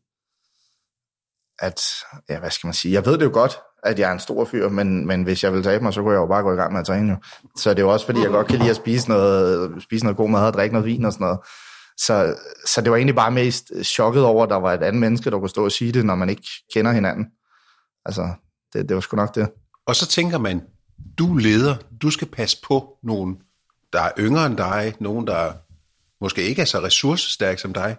at, 1.58 1.80
ja, 2.28 2.38
hvad 2.38 2.50
skal 2.50 2.66
man 2.66 2.74
sige, 2.74 2.92
jeg 2.92 3.06
ved 3.06 3.18
det 3.18 3.24
jo 3.24 3.30
godt, 3.32 3.58
at 3.82 3.98
jeg 3.98 4.08
er 4.08 4.12
en 4.12 4.18
stor 4.18 4.44
fyr, 4.44 4.68
men, 4.68 5.06
men 5.06 5.22
hvis 5.22 5.44
jeg 5.44 5.52
vil 5.52 5.62
tabe 5.62 5.84
mig, 5.84 5.92
så 5.94 6.02
kunne 6.02 6.12
jeg 6.12 6.20
jo 6.20 6.26
bare 6.26 6.42
gå 6.42 6.52
i 6.52 6.56
gang 6.56 6.72
med 6.72 6.80
at 6.80 6.86
træne 6.86 7.12
jo. 7.12 7.16
Så 7.56 7.70
det 7.70 7.78
er 7.78 7.82
jo 7.82 7.92
også, 7.92 8.06
fordi 8.06 8.20
jeg 8.20 8.28
godt 8.28 8.46
kan 8.46 8.58
lide 8.58 8.70
at 8.70 8.76
spise 8.76 9.08
noget, 9.08 9.82
spise 9.82 10.04
noget 10.04 10.16
god 10.16 10.30
mad 10.30 10.46
og 10.46 10.52
drikke 10.52 10.72
noget 10.72 10.86
vin 10.86 11.04
og 11.04 11.12
sådan 11.12 11.24
noget. 11.24 11.38
Så, 11.96 12.36
så 12.66 12.80
det 12.80 12.90
var 12.90 12.96
egentlig 12.96 13.16
bare 13.16 13.30
mest 13.30 13.72
chokket 13.84 14.24
over, 14.24 14.44
at 14.44 14.50
der 14.50 14.56
var 14.56 14.74
et 14.74 14.82
andet 14.82 15.00
menneske, 15.00 15.30
der 15.30 15.38
kunne 15.38 15.48
stå 15.48 15.64
og 15.64 15.72
sige 15.72 15.92
det, 15.92 16.04
når 16.04 16.14
man 16.14 16.30
ikke 16.30 16.48
kender 16.74 16.92
hinanden. 16.92 17.26
Altså, 18.04 18.28
det, 18.72 18.88
det 18.88 18.94
var 18.94 19.00
sgu 19.00 19.16
nok 19.16 19.34
det. 19.34 19.50
Og 19.86 19.96
så 19.96 20.06
tænker 20.06 20.38
man, 20.38 20.62
du 21.18 21.36
leder, 21.36 21.76
du 22.02 22.10
skal 22.10 22.28
passe 22.28 22.58
på 22.66 22.98
nogen, 23.02 23.36
der 23.92 24.00
er 24.00 24.10
yngre 24.18 24.46
end 24.46 24.56
dig, 24.56 24.94
nogen, 25.00 25.26
der 25.26 25.52
måske 26.20 26.42
ikke 26.42 26.62
er 26.62 26.66
så 26.66 26.78
ressourcestærk 26.82 27.58
som 27.58 27.72
dig. 27.72 27.96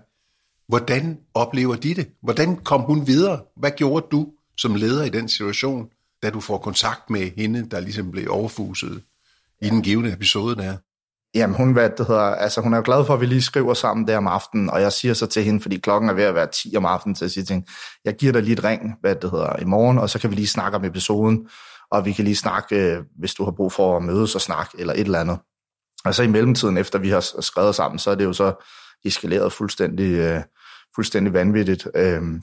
Hvordan 0.68 1.20
oplever 1.34 1.76
de 1.76 1.96
det? 1.96 2.08
Hvordan 2.24 2.56
kom 2.56 2.82
hun 2.82 3.08
videre? 3.08 3.42
Hvad 3.58 3.72
gjorde 3.72 4.08
du 4.12 4.28
som 4.58 4.76
leder 4.76 5.04
i 5.04 5.10
den 5.10 5.30
situation, 5.30 5.90
da 6.24 6.30
du 6.30 6.40
får 6.40 6.58
kontakt 6.58 7.10
med 7.10 7.32
hende, 7.38 7.70
der 7.70 7.80
ligesom 7.80 8.12
blev 8.12 8.28
overfuset 8.30 9.04
i 9.62 9.70
den 9.70 9.82
givende 9.82 10.14
episode 10.14 10.56
der? 10.56 10.78
Jamen, 11.36 11.56
hun, 11.56 11.74
hvad 11.74 11.90
det 11.90 12.08
hedder, 12.08 12.22
altså, 12.22 12.62
hun 12.62 12.74
er 12.74 12.78
jo 12.78 12.84
glad 12.86 13.06
for, 13.06 13.14
at 13.14 13.22
vi 13.22 13.26
lige 13.26 13.42
skriver 13.42 13.74
sammen 13.74 14.08
der 14.08 14.18
om 14.18 14.28
aftenen, 14.28 14.70
og 14.70 14.82
jeg 14.82 14.94
siger 14.94 15.14
så 15.14 15.28
til 15.28 15.44
hende, 15.44 15.62
fordi 15.62 15.78
klokken 15.78 16.10
er 16.10 16.14
ved 16.14 16.24
at 16.24 16.36
være 16.36 16.48
10 16.48 16.76
om 16.76 16.86
aftenen, 16.86 17.16
så 17.16 17.26
jeg 17.26 17.32
siger 17.32 17.46
til 17.46 17.54
hende, 17.54 17.68
jeg 18.06 18.16
giver 18.16 18.34
dig 18.34 18.44
lige 18.44 18.54
et 18.54 18.64
ring, 18.64 18.96
hvad 19.02 19.16
det 19.16 19.32
hedder, 19.32 19.60
i 19.60 19.66
morgen, 19.66 19.98
og 19.98 20.10
så 20.10 20.20
kan 20.20 20.30
vi 20.30 20.36
lige 20.36 20.48
snakke 20.48 20.78
om 20.78 20.86
episoden, 20.86 21.48
og 21.92 22.06
vi 22.06 22.12
kan 22.12 22.26
lige 22.26 22.36
snakke, 22.36 22.76
øh, 22.76 23.04
hvis 23.20 23.34
du 23.34 23.44
har 23.44 23.52
brug 23.52 23.72
for 23.72 23.98
at 23.98 24.04
mødes 24.04 24.36
og 24.36 24.42
snakke, 24.42 24.80
eller 24.80 24.94
et 24.94 25.00
eller 25.00 25.20
andet. 25.20 25.38
Og 26.06 26.16
så 26.16 26.24
i 26.24 26.28
mellemtiden, 26.28 26.78
efter 26.78 27.00
vi 27.00 27.10
har 27.10 27.42
skrevet 27.42 27.76
sammen, 27.76 28.00
så 28.00 28.12
er 28.12 28.16
det 28.16 28.24
jo 28.24 28.34
så 28.34 28.54
eskaleret 29.06 29.54
fuldstændig, 29.54 30.14
øh, 30.14 30.42
fuldstændig 30.96 31.34
vanvittigt. 31.34 31.88
Øhm, 31.96 32.42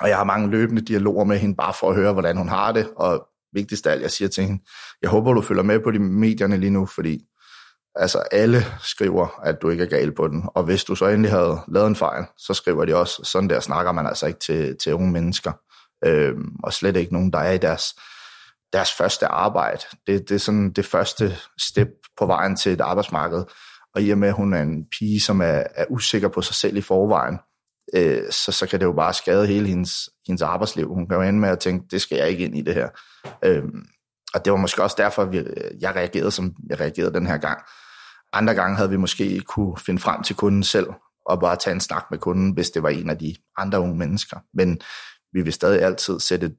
og 0.00 0.08
jeg 0.08 0.16
har 0.16 0.24
mange 0.24 0.50
løbende 0.50 0.82
dialoger 0.82 1.24
med 1.24 1.38
hende, 1.38 1.56
bare 1.56 1.74
for 1.74 1.90
at 1.90 1.96
høre, 1.96 2.12
hvordan 2.12 2.36
hun 2.36 2.48
har 2.48 2.72
det, 2.72 2.88
og 2.96 3.26
vigtigst 3.52 3.86
af 3.86 3.92
alt, 3.92 4.02
jeg 4.02 4.10
siger 4.10 4.28
til 4.28 4.44
hende, 4.44 4.62
jeg 5.02 5.10
håber, 5.10 5.32
du 5.32 5.42
følger 5.42 5.62
med 5.62 5.80
på 5.80 5.90
de 5.90 5.98
medierne 5.98 6.56
lige 6.56 6.70
nu, 6.70 6.86
fordi 6.86 7.26
Altså 7.94 8.18
alle 8.18 8.64
skriver, 8.80 9.40
at 9.42 9.62
du 9.62 9.70
ikke 9.70 9.84
er 9.84 9.88
gal 9.88 10.14
på 10.14 10.28
den, 10.28 10.44
og 10.54 10.64
hvis 10.64 10.84
du 10.84 10.94
så 10.94 11.06
endelig 11.06 11.30
havde 11.30 11.60
lavet 11.68 11.86
en 11.86 11.96
fejl, 11.96 12.24
så 12.38 12.54
skriver 12.54 12.84
de 12.84 12.96
også, 12.96 13.22
sådan 13.24 13.50
der 13.50 13.60
snakker 13.60 13.92
man 13.92 14.06
altså 14.06 14.26
ikke 14.26 14.38
til, 14.40 14.76
til 14.82 14.94
unge 14.94 15.12
mennesker, 15.12 15.52
øhm, 16.04 16.56
og 16.62 16.72
slet 16.72 16.96
ikke 16.96 17.12
nogen, 17.12 17.32
der 17.32 17.38
er 17.38 17.52
i 17.52 17.58
deres, 17.58 17.84
deres 18.72 18.92
første 18.92 19.26
arbejde. 19.26 19.82
Det, 20.06 20.28
det 20.28 20.34
er 20.34 20.38
sådan 20.38 20.72
det 20.72 20.86
første 20.86 21.36
step 21.58 21.88
på 22.18 22.26
vejen 22.26 22.56
til 22.56 22.72
et 22.72 22.80
arbejdsmarked, 22.80 23.44
og 23.94 24.02
i 24.02 24.10
og 24.10 24.18
med, 24.18 24.28
at 24.28 24.34
hun 24.34 24.54
er 24.54 24.62
en 24.62 24.84
pige, 24.98 25.20
som 25.20 25.40
er, 25.40 25.62
er 25.74 25.84
usikker 25.90 26.28
på 26.28 26.42
sig 26.42 26.54
selv 26.54 26.76
i 26.76 26.80
forvejen, 26.80 27.38
øh, 27.94 28.22
så, 28.30 28.52
så 28.52 28.66
kan 28.66 28.80
det 28.80 28.86
jo 28.86 28.92
bare 28.92 29.14
skade 29.14 29.46
hele 29.46 29.68
hendes, 29.68 30.08
hendes 30.26 30.42
arbejdsliv. 30.42 30.88
Hun 30.88 31.08
kan 31.08 31.16
jo 31.16 31.22
ende 31.22 31.40
med 31.40 31.48
at 31.48 31.58
tænke, 31.58 31.86
det 31.90 32.02
skal 32.02 32.18
jeg 32.18 32.28
ikke 32.28 32.44
ind 32.44 32.58
i 32.58 32.62
det 32.62 32.74
her. 32.74 32.88
Øh, 33.44 33.62
og 34.34 34.44
det 34.44 34.52
var 34.52 34.58
måske 34.58 34.82
også 34.82 34.96
derfor, 34.98 35.22
at 35.22 35.34
jeg 35.80 35.96
reagerede, 35.96 36.30
som 36.30 36.54
jeg 36.68 36.80
reagerede 36.80 37.14
den 37.14 37.26
her 37.26 37.36
gang. 37.36 37.60
Andre 38.32 38.54
gange 38.54 38.76
havde 38.76 38.90
vi 38.90 38.96
måske 38.96 39.40
kunne 39.40 39.76
finde 39.76 40.00
frem 40.00 40.22
til 40.22 40.36
kunden 40.36 40.62
selv, 40.62 40.86
og 41.26 41.40
bare 41.40 41.56
tage 41.56 41.74
en 41.74 41.80
snak 41.80 42.04
med 42.10 42.18
kunden, 42.18 42.52
hvis 42.52 42.70
det 42.70 42.82
var 42.82 42.88
en 42.88 43.10
af 43.10 43.18
de 43.18 43.34
andre 43.56 43.80
unge 43.80 43.98
mennesker. 43.98 44.36
Men 44.54 44.80
vi 45.32 45.42
vil 45.42 45.52
stadig 45.52 45.82
altid 45.82 46.20
sætte, 46.20 46.54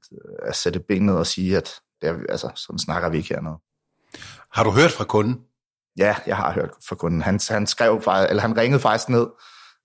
sætte 0.53 0.79
benet 0.79 1.17
og 1.17 1.27
sige, 1.27 1.57
at 1.57 1.69
det 2.01 2.10
er, 2.10 2.15
altså, 2.29 2.50
sådan 2.55 2.79
snakker 2.79 3.10
vi 3.10 3.17
ikke 3.17 3.29
hernede. 3.29 3.58
Har 4.53 4.63
du 4.63 4.72
hørt 4.72 4.91
fra 4.91 5.03
kunden? 5.03 5.39
Ja, 5.98 6.15
jeg 6.27 6.38
har 6.38 6.51
hørt 6.53 6.70
fra 6.88 6.96
kunden. 6.96 7.22
Han, 7.22 7.39
han 7.50 7.67
skrev 7.67 8.03
eller 8.29 8.41
han 8.41 8.58
ringede 8.58 8.79
faktisk 8.79 9.10
ned 9.10 9.27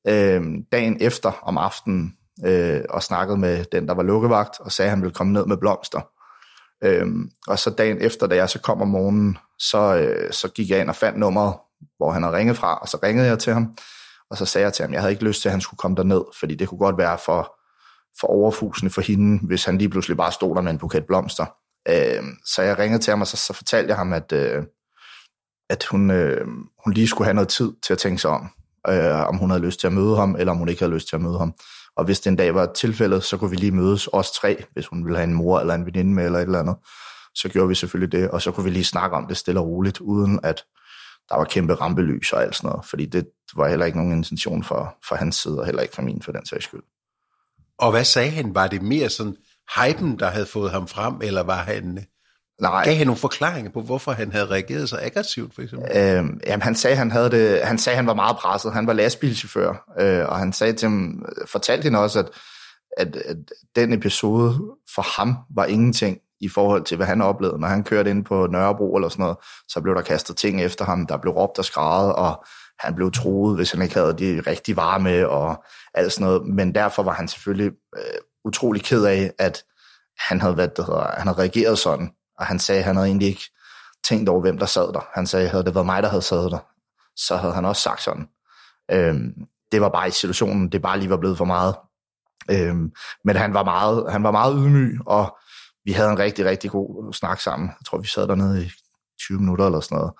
øh, 0.09 0.43
dagen 0.73 0.97
efter 1.01 1.33
om 1.43 1.59
aftenen 1.59 2.17
øh, 2.45 2.81
og 2.91 3.03
snakkede 3.03 3.39
med 3.39 3.65
den, 3.73 3.89
der 3.89 3.95
var 3.95 4.03
lukkevagt, 4.03 4.61
og 4.61 4.73
sagde, 4.73 4.87
at 4.87 4.91
han 4.91 5.03
ville 5.03 5.15
komme 5.15 5.33
ned 5.33 5.47
med 5.47 5.57
blomster. 5.57 6.01
Øhm, 6.85 7.31
og 7.47 7.59
så 7.59 7.71
dagen 7.71 7.99
efter, 8.01 8.27
da 8.27 8.37
jeg 8.37 8.49
så 8.49 8.59
kom 8.59 8.83
om 8.83 8.89
morgenen, 8.89 9.39
så, 9.59 9.97
øh, 9.97 10.33
så 10.33 10.49
gik 10.49 10.71
jeg 10.71 10.81
ind 10.81 10.89
og 10.89 10.97
fandt 10.97 11.19
nummeret, 11.19 11.55
hvor 11.97 12.11
han 12.11 12.23
havde 12.23 12.37
ringet 12.37 12.57
fra, 12.57 12.75
og 12.75 12.89
så 12.89 12.99
ringede 13.03 13.29
jeg 13.29 13.39
til 13.39 13.53
ham, 13.53 13.77
og 14.31 14.37
så 14.37 14.47
sagde 14.47 14.65
jeg 14.65 14.73
til 14.73 14.83
ham, 14.83 14.93
jeg 14.93 15.01
havde 15.01 15.13
ikke 15.13 15.25
lyst 15.25 15.43
til, 15.43 15.49
at 15.49 15.53
han 15.53 15.61
skulle 15.61 15.79
komme 15.79 15.97
derned, 15.97 16.23
fordi 16.39 16.55
det 16.55 16.69
kunne 16.69 16.79
godt 16.79 16.99
være 16.99 17.19
for, 17.19 17.57
for 18.21 18.27
overfusende 18.29 18.93
for 18.93 19.01
hende, 19.01 19.47
hvis 19.47 19.65
han 19.65 19.79
lige 19.79 19.89
pludselig 19.89 20.17
bare 20.17 20.33
stod 20.33 20.55
der 20.55 20.61
med 20.61 20.73
en 20.73 20.79
buket 20.79 21.07
blomster. 21.07 21.47
Øh, 21.89 22.23
så 22.45 22.63
jeg 22.63 22.79
ringede 22.79 23.03
til 23.03 23.11
ham, 23.11 23.21
og 23.21 23.27
så, 23.27 23.37
så 23.37 23.53
fortalte 23.53 23.89
jeg 23.89 23.97
ham, 23.97 24.13
at, 24.13 24.33
øh, 24.33 24.63
at 25.71 25.85
hun, 25.85 26.11
øh, 26.11 26.47
hun 26.85 26.93
lige 26.93 27.09
skulle 27.09 27.27
have 27.27 27.35
noget 27.35 27.49
tid 27.49 27.73
til 27.83 27.93
at 27.93 27.99
tænke 27.99 28.19
sig 28.19 28.31
om, 28.31 28.51
øh, 28.89 29.29
om 29.29 29.37
hun 29.37 29.51
havde 29.51 29.65
lyst 29.65 29.81
til 29.81 29.87
at 29.87 29.93
møde 29.93 30.17
ham, 30.17 30.37
eller 30.39 30.53
om 30.53 30.59
hun 30.59 30.69
ikke 30.69 30.83
havde 30.83 30.95
lyst 30.95 31.09
til 31.09 31.17
at 31.17 31.23
møde 31.23 31.39
ham. 31.39 31.55
Og 31.97 32.05
hvis 32.05 32.21
det 32.21 32.31
en 32.31 32.37
dag 32.37 32.55
var 32.55 32.73
tilfældet, 32.73 33.25
så 33.25 33.37
kunne 33.37 33.51
vi 33.51 33.57
lige 33.57 33.73
mødes, 33.73 34.09
os 34.13 34.31
tre, 34.31 34.65
hvis 34.73 34.87
hun 34.87 35.05
ville 35.05 35.17
have 35.17 35.29
en 35.29 35.35
mor 35.35 35.61
eller 35.61 35.75
en 35.75 35.87
veninde 35.87 36.15
med, 36.15 36.25
eller 36.25 36.39
et 36.39 36.43
eller 36.43 36.61
andet. 36.61 36.77
Så 37.35 37.49
gjorde 37.49 37.69
vi 37.69 37.75
selvfølgelig 37.75 38.21
det, 38.21 38.31
og 38.31 38.43
så 38.43 38.53
kunne 38.53 38.65
vi 38.65 38.71
lige 38.71 38.85
snakke 38.85 39.17
om 39.17 39.27
det 39.27 39.37
stille 39.37 39.61
og 39.61 39.67
roligt, 39.67 40.01
uden 40.01 40.41
at 40.43 40.65
der 41.29 41.37
var 41.37 41.45
kæmpe 41.45 41.75
rampelys 41.75 42.33
og 42.33 42.43
alt 42.43 42.57
sådan 42.57 42.69
noget, 42.69 42.87
fordi 42.87 43.07
det 43.07 43.27
var 43.57 43.69
heller 43.69 43.87
ikke 43.87 43.99
nogen 43.99 44.13
intention 44.13 44.65
for, 44.65 44.97
for 45.09 45.17
hans 45.17 45.37
side, 45.37 45.61
og 45.61 45.67
heller 45.67 45.83
ikke 45.83 45.95
for 45.95 46.03
min 46.03 46.23
for 46.23 46.33
den 46.33 46.47
sags 46.47 46.65
skyld. 46.65 46.83
Og 47.79 47.91
hvad 47.91 48.05
sagde 48.05 48.31
han? 48.31 48.55
Var 48.55 48.67
det 48.67 48.83
mere 48.83 49.09
sådan 49.09 49.37
hypen, 49.77 50.19
der 50.19 50.27
havde 50.27 50.47
fået 50.47 50.71
ham 50.71 50.89
frem, 50.89 51.15
eller 51.23 51.43
var 51.43 51.63
han 51.63 52.07
Nej. 52.61 52.85
Gav 52.85 52.95
han 52.95 53.07
nogle 53.07 53.21
forklaringer 53.21 53.71
på, 53.71 53.81
hvorfor 53.81 54.13
han 54.13 54.33
havde 54.33 54.47
reageret 54.47 54.89
så 54.89 54.99
aggressivt, 55.03 55.55
for 55.55 55.63
eksempel? 55.63 55.97
Øhm, 55.97 56.41
jamen, 56.47 56.63
han 56.63 56.75
sagde, 56.75 56.97
han 56.97 57.11
havde 57.11 57.31
det, 57.31 57.61
han 57.63 57.79
sagde, 57.79 57.97
han 57.97 58.07
var 58.07 58.15
meget 58.15 58.37
presset. 58.37 58.73
Han 58.73 58.87
var 58.87 58.93
lastbilchauffør, 58.93 59.93
øh, 60.01 60.29
og 60.29 60.39
han 60.39 60.53
sagde 60.53 60.73
til 60.73 60.89
ham, 60.89 61.27
fortalte 61.47 61.85
hende 61.85 61.99
også, 61.99 62.19
at, 62.19 62.31
at, 62.97 63.17
at 63.17 63.37
den 63.77 63.93
episode 63.93 64.61
for 64.95 65.21
ham 65.21 65.37
var 65.57 65.65
ingenting 65.65 66.19
i 66.41 66.49
forhold 66.49 66.85
til, 66.85 66.97
hvad 66.97 67.07
han 67.07 67.23
oplevede. 67.23 67.61
Når 67.61 67.69
han 67.69 67.85
kørte 67.85 68.11
ind 68.11 68.25
på 68.25 68.47
Nørrebro 68.47 68.97
eller 68.97 69.09
sådan 69.09 69.23
noget, 69.23 69.37
så 69.69 69.81
blev 69.81 69.95
der 69.95 70.03
kastet 70.03 70.37
ting 70.37 70.63
efter 70.63 70.85
ham, 70.85 71.07
der 71.07 71.17
blev 71.17 71.33
råbt 71.33 71.59
og 71.59 71.65
skrædet, 71.65 72.15
og 72.15 72.45
han 72.79 72.95
blev 72.95 73.13
troet, 73.13 73.57
hvis 73.57 73.73
han 73.73 73.83
ikke 73.83 73.95
havde 73.95 74.19
de 74.19 74.43
rigtige 74.47 74.77
varer 74.77 74.99
med, 74.99 75.25
og 75.25 75.65
alt 75.95 76.13
sådan 76.13 76.27
noget. 76.27 76.47
Men 76.47 76.75
derfor 76.75 77.03
var 77.03 77.13
han 77.13 77.29
selvfølgelig 77.29 77.73
øh, 77.97 78.19
utrolig 78.47 78.83
ked 78.83 79.05
af, 79.05 79.33
at 79.39 79.65
han 80.19 80.41
havde, 80.41 80.55
hvad 80.55 80.69
det 80.69 80.87
hedder, 80.87 81.15
han 81.19 81.27
havde 81.27 81.39
reageret 81.39 81.79
sådan, 81.79 82.11
og 82.39 82.47
han 82.47 82.59
sagde, 82.59 82.79
at 82.79 82.85
han 82.85 82.97
havde 82.97 83.09
egentlig 83.09 83.29
ikke 83.29 83.51
tænkt 84.09 84.29
over, 84.29 84.41
hvem 84.41 84.59
der 84.59 84.67
sad 84.67 84.93
der. 84.93 85.09
Han 85.15 85.27
sagde, 85.27 85.45
at 85.45 85.51
havde 85.51 85.65
det 85.65 85.75
været 85.75 85.87
mig, 85.87 86.03
der 86.03 86.09
havde 86.09 86.23
siddet 86.23 86.53
der, 86.53 86.59
så 87.17 87.37
havde 87.37 87.55
han 87.55 87.65
også 87.65 87.83
sagt 87.83 88.03
sådan. 88.03 88.29
Øhm, 88.91 89.35
det 89.73 89.81
var 89.81 89.89
bare 89.89 90.09
i 90.09 90.11
situationen, 90.11 90.73
det 90.73 90.83
bare 90.83 90.99
lige 90.99 91.11
var 91.11 91.17
blevet 91.17 91.39
for 91.39 91.45
meget. 91.45 91.75
Øhm, 92.51 92.93
men 93.25 93.37
han 93.37 93.55
var 93.55 93.65
meget, 93.65 94.13
han 94.13 94.23
var 94.23 94.31
meget 94.31 94.55
ydmyg, 94.59 94.99
og 95.07 95.39
vi 95.85 95.93
havde 95.93 96.11
en 96.11 96.19
rigtig, 96.19 96.45
rigtig 96.45 96.71
god 96.71 97.13
snak 97.13 97.41
sammen. 97.41 97.69
Jeg 97.69 97.87
tror, 97.87 97.99
vi 97.99 98.07
sad 98.07 98.29
dernede 98.29 98.65
i 98.65 98.71
20 99.21 99.39
minutter 99.39 99.67
eller 99.67 99.81
sådan 99.81 99.99
noget. 99.99 100.13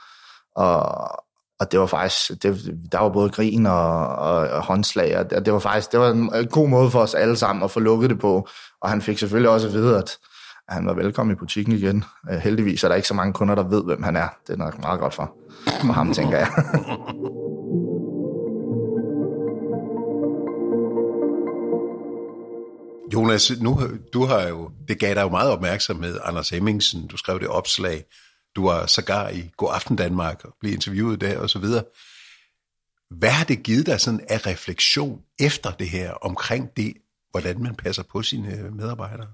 Og, 0.57 1.26
og 1.61 1.73
det 1.73 1.81
var 1.81 1.87
faktisk, 1.87 2.43
det, 2.43 2.79
der 2.93 2.99
var 2.99 3.09
både 3.09 3.31
grin 3.31 3.67
og, 3.67 4.07
og, 4.09 4.35
og 4.35 4.63
håndslag, 4.63 5.19
og 5.19 5.31
det, 5.31 5.47
det 5.47 5.53
var 5.53 5.59
faktisk, 5.59 5.93
det 5.93 6.01
var 6.01 6.11
en 6.11 6.49
god 6.51 6.69
måde 6.69 6.91
for 6.91 7.01
os 7.01 7.15
alle 7.15 7.37
sammen 7.37 7.63
at 7.63 7.71
få 7.71 7.81
lukket 7.81 8.11
det 8.11 8.19
på. 8.19 8.49
Og 8.81 8.91
han 8.91 9.03
fik 9.03 9.19
selvfølgelig 9.19 9.51
også 9.51 9.67
at 9.67 9.73
vide, 9.73 9.99
at 9.99 10.19
han 10.69 10.87
var 10.87 10.95
velkommen 10.95 11.37
i 11.37 11.39
butikken 11.39 11.75
igen. 11.75 12.05
Uh, 12.33 12.37
heldigvis 12.37 12.85
er 12.85 12.89
der 12.89 12.95
ikke 12.95 13.09
så 13.09 13.15
mange 13.15 13.33
kunder, 13.33 13.55
der 13.55 13.63
ved, 13.63 13.85
hvem 13.85 14.03
han 14.03 14.17
er. 14.17 14.29
Det 14.47 14.53
er 14.53 14.57
nok 14.57 14.83
meget 14.83 15.01
godt 15.01 15.15
for, 15.15 15.33
for 15.65 15.93
ham, 15.93 16.13
tænker 16.13 16.39
jeg. 16.39 16.49
Jonas, 23.15 23.53
nu, 23.61 23.81
du 24.13 24.25
har 24.25 24.49
jo, 24.49 24.71
det 24.89 24.99
gav 24.99 25.15
dig 25.15 25.23
jo 25.23 25.29
meget 25.29 25.51
opmærksomhed, 25.51 26.19
Anders 26.25 26.49
Hemmingsen, 26.49 27.07
du 27.07 27.17
skrev 27.17 27.41
det 27.41 27.49
opslag, 27.49 28.05
du 28.57 28.67
var 28.67 28.87
sågar 28.87 29.29
i 29.29 29.51
God 29.57 29.71
Aften 29.73 29.97
Danmark 29.97 30.45
og 30.45 30.55
blev 30.61 30.73
interviewet 30.73 31.21
der 31.21 31.39
og 31.39 31.51
så 31.51 31.59
videre. 31.59 31.85
Hvad 33.11 33.31
har 33.31 33.45
det 33.45 33.63
givet 33.63 33.87
dig 33.87 34.01
sådan 34.01 34.21
af 34.29 34.47
refleksion 34.47 35.21
efter 35.41 35.71
det 35.71 35.89
her, 35.89 36.13
omkring 36.13 36.77
det, 36.77 36.95
hvordan 37.31 37.63
man 37.63 37.75
passer 37.75 38.03
på 38.03 38.23
sine 38.23 38.59
øh, 38.59 38.77
medarbejdere? 38.77 39.27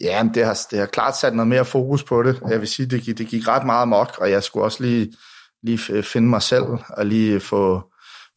Ja, 0.00 0.24
det 0.34 0.44
har, 0.44 0.58
det 0.70 0.78
har 0.78 0.86
klart 0.86 1.16
sat 1.16 1.34
noget 1.34 1.48
mere 1.48 1.64
fokus 1.64 2.04
på 2.04 2.22
det. 2.22 2.40
Jeg 2.48 2.60
vil 2.60 2.68
sige, 2.68 2.86
det 2.86 3.02
gik, 3.02 3.18
det 3.18 3.26
gik 3.26 3.48
ret 3.48 3.66
meget 3.66 3.88
mok, 3.88 4.18
og 4.18 4.30
jeg 4.30 4.42
skulle 4.42 4.64
også 4.64 4.82
lige, 4.82 5.12
lige 5.62 5.92
øh, 5.92 6.04
finde 6.04 6.28
mig 6.28 6.42
selv 6.42 6.64
og 6.88 7.06
lige 7.06 7.34
øh, 7.34 7.40
få, 7.40 7.82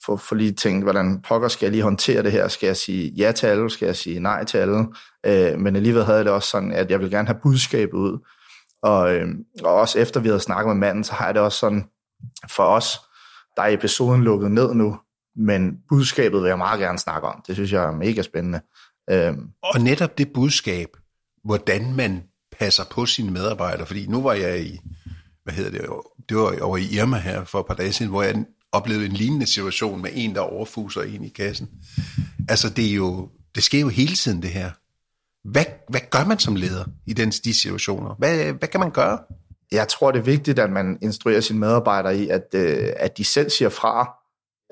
få, 0.05 0.17
få 0.17 0.35
lige 0.35 0.51
tænkt, 0.51 0.83
hvordan 0.83 1.21
pokker 1.21 1.47
skal 1.47 1.65
jeg 1.65 1.71
lige 1.71 1.83
håndtere 1.83 2.23
det 2.23 2.31
her? 2.31 2.47
Skal 2.47 2.67
jeg 2.67 2.77
sige 2.77 3.13
ja 3.17 3.31
til 3.31 3.47
alle? 3.47 3.69
Skal 3.69 3.85
jeg 3.85 3.95
sige 3.95 4.19
nej 4.19 4.43
til 4.43 4.57
alle? 4.57 4.85
Øh, 5.25 5.59
men 5.59 5.75
alligevel 5.75 6.03
havde 6.03 6.17
jeg 6.17 6.25
det 6.25 6.33
også 6.33 6.49
sådan, 6.49 6.71
at 6.71 6.91
jeg 6.91 6.99
vil 6.99 7.11
gerne 7.11 7.27
have 7.27 7.39
budskabet 7.43 7.97
ud. 7.97 8.19
Og, 8.83 9.15
øh, 9.15 9.27
og 9.63 9.73
også 9.73 9.99
efter 9.99 10.19
vi 10.19 10.27
havde 10.27 10.39
snakket 10.39 10.67
med 10.67 10.87
manden, 10.87 11.03
så 11.03 11.13
har 11.13 11.25
jeg 11.25 11.33
det 11.33 11.41
også 11.41 11.57
sådan, 11.57 11.85
for 12.49 12.63
os, 12.63 12.99
der 13.55 13.63
er 13.63 13.67
episoden 13.67 14.23
lukket 14.23 14.51
ned 14.51 14.73
nu, 14.73 14.97
men 15.35 15.77
budskabet 15.89 16.41
vil 16.41 16.47
jeg 16.47 16.57
meget 16.57 16.79
gerne 16.79 16.99
snakke 16.99 17.27
om. 17.27 17.43
Det 17.47 17.55
synes 17.55 17.71
jeg 17.71 17.83
er 17.83 17.91
mega 17.91 18.21
spændende. 18.21 18.61
Øh, 19.09 19.33
og 19.63 19.81
netop 19.81 20.17
det 20.17 20.33
budskab, 20.33 20.87
hvordan 21.43 21.95
man 21.95 22.23
passer 22.59 22.83
på 22.91 23.05
sine 23.05 23.31
medarbejdere, 23.31 23.85
fordi 23.85 24.07
nu 24.07 24.21
var 24.21 24.33
jeg 24.33 24.65
i, 24.65 24.79
hvad 25.43 25.53
hedder 25.53 25.71
det, 25.71 25.89
det 26.29 26.37
var 26.37 26.57
over 26.61 26.77
i 26.77 26.87
Irma 26.91 27.17
her 27.17 27.43
for 27.43 27.59
et 27.59 27.65
par 27.65 27.75
dage 27.75 27.93
siden, 27.93 28.11
hvor 28.11 28.23
jeg 28.23 28.45
oplevede 28.71 29.05
en 29.05 29.11
lignende 29.11 29.45
situation 29.45 30.01
med 30.01 30.09
en, 30.13 30.35
der 30.35 30.41
overfuser 30.41 31.01
en 31.01 31.23
i 31.23 31.29
kassen. 31.29 31.69
Altså 32.49 32.69
det 32.69 32.89
er 32.89 32.93
jo, 32.93 33.29
det 33.55 33.63
sker 33.63 33.79
jo 33.79 33.89
hele 33.89 34.15
tiden 34.15 34.41
det 34.41 34.49
her. 34.49 34.71
Hvad, 35.43 35.65
hvad 35.89 36.01
gør 36.09 36.25
man 36.25 36.39
som 36.39 36.55
leder 36.55 36.85
i 37.07 37.13
den, 37.13 37.29
de 37.29 37.53
situationer? 37.53 38.15
Hvad, 38.17 38.53
hvad 38.53 38.67
kan 38.67 38.79
man 38.79 38.91
gøre? 38.91 39.19
Jeg 39.71 39.87
tror, 39.87 40.11
det 40.11 40.19
er 40.19 40.23
vigtigt, 40.23 40.59
at 40.59 40.71
man 40.71 40.97
instruerer 41.01 41.41
sine 41.41 41.59
medarbejdere 41.59 42.17
i, 42.17 42.29
at, 42.29 42.47
øh, 42.55 42.89
at 42.95 43.17
de 43.17 43.23
selv 43.23 43.49
siger 43.49 43.69
fra, 43.69 44.13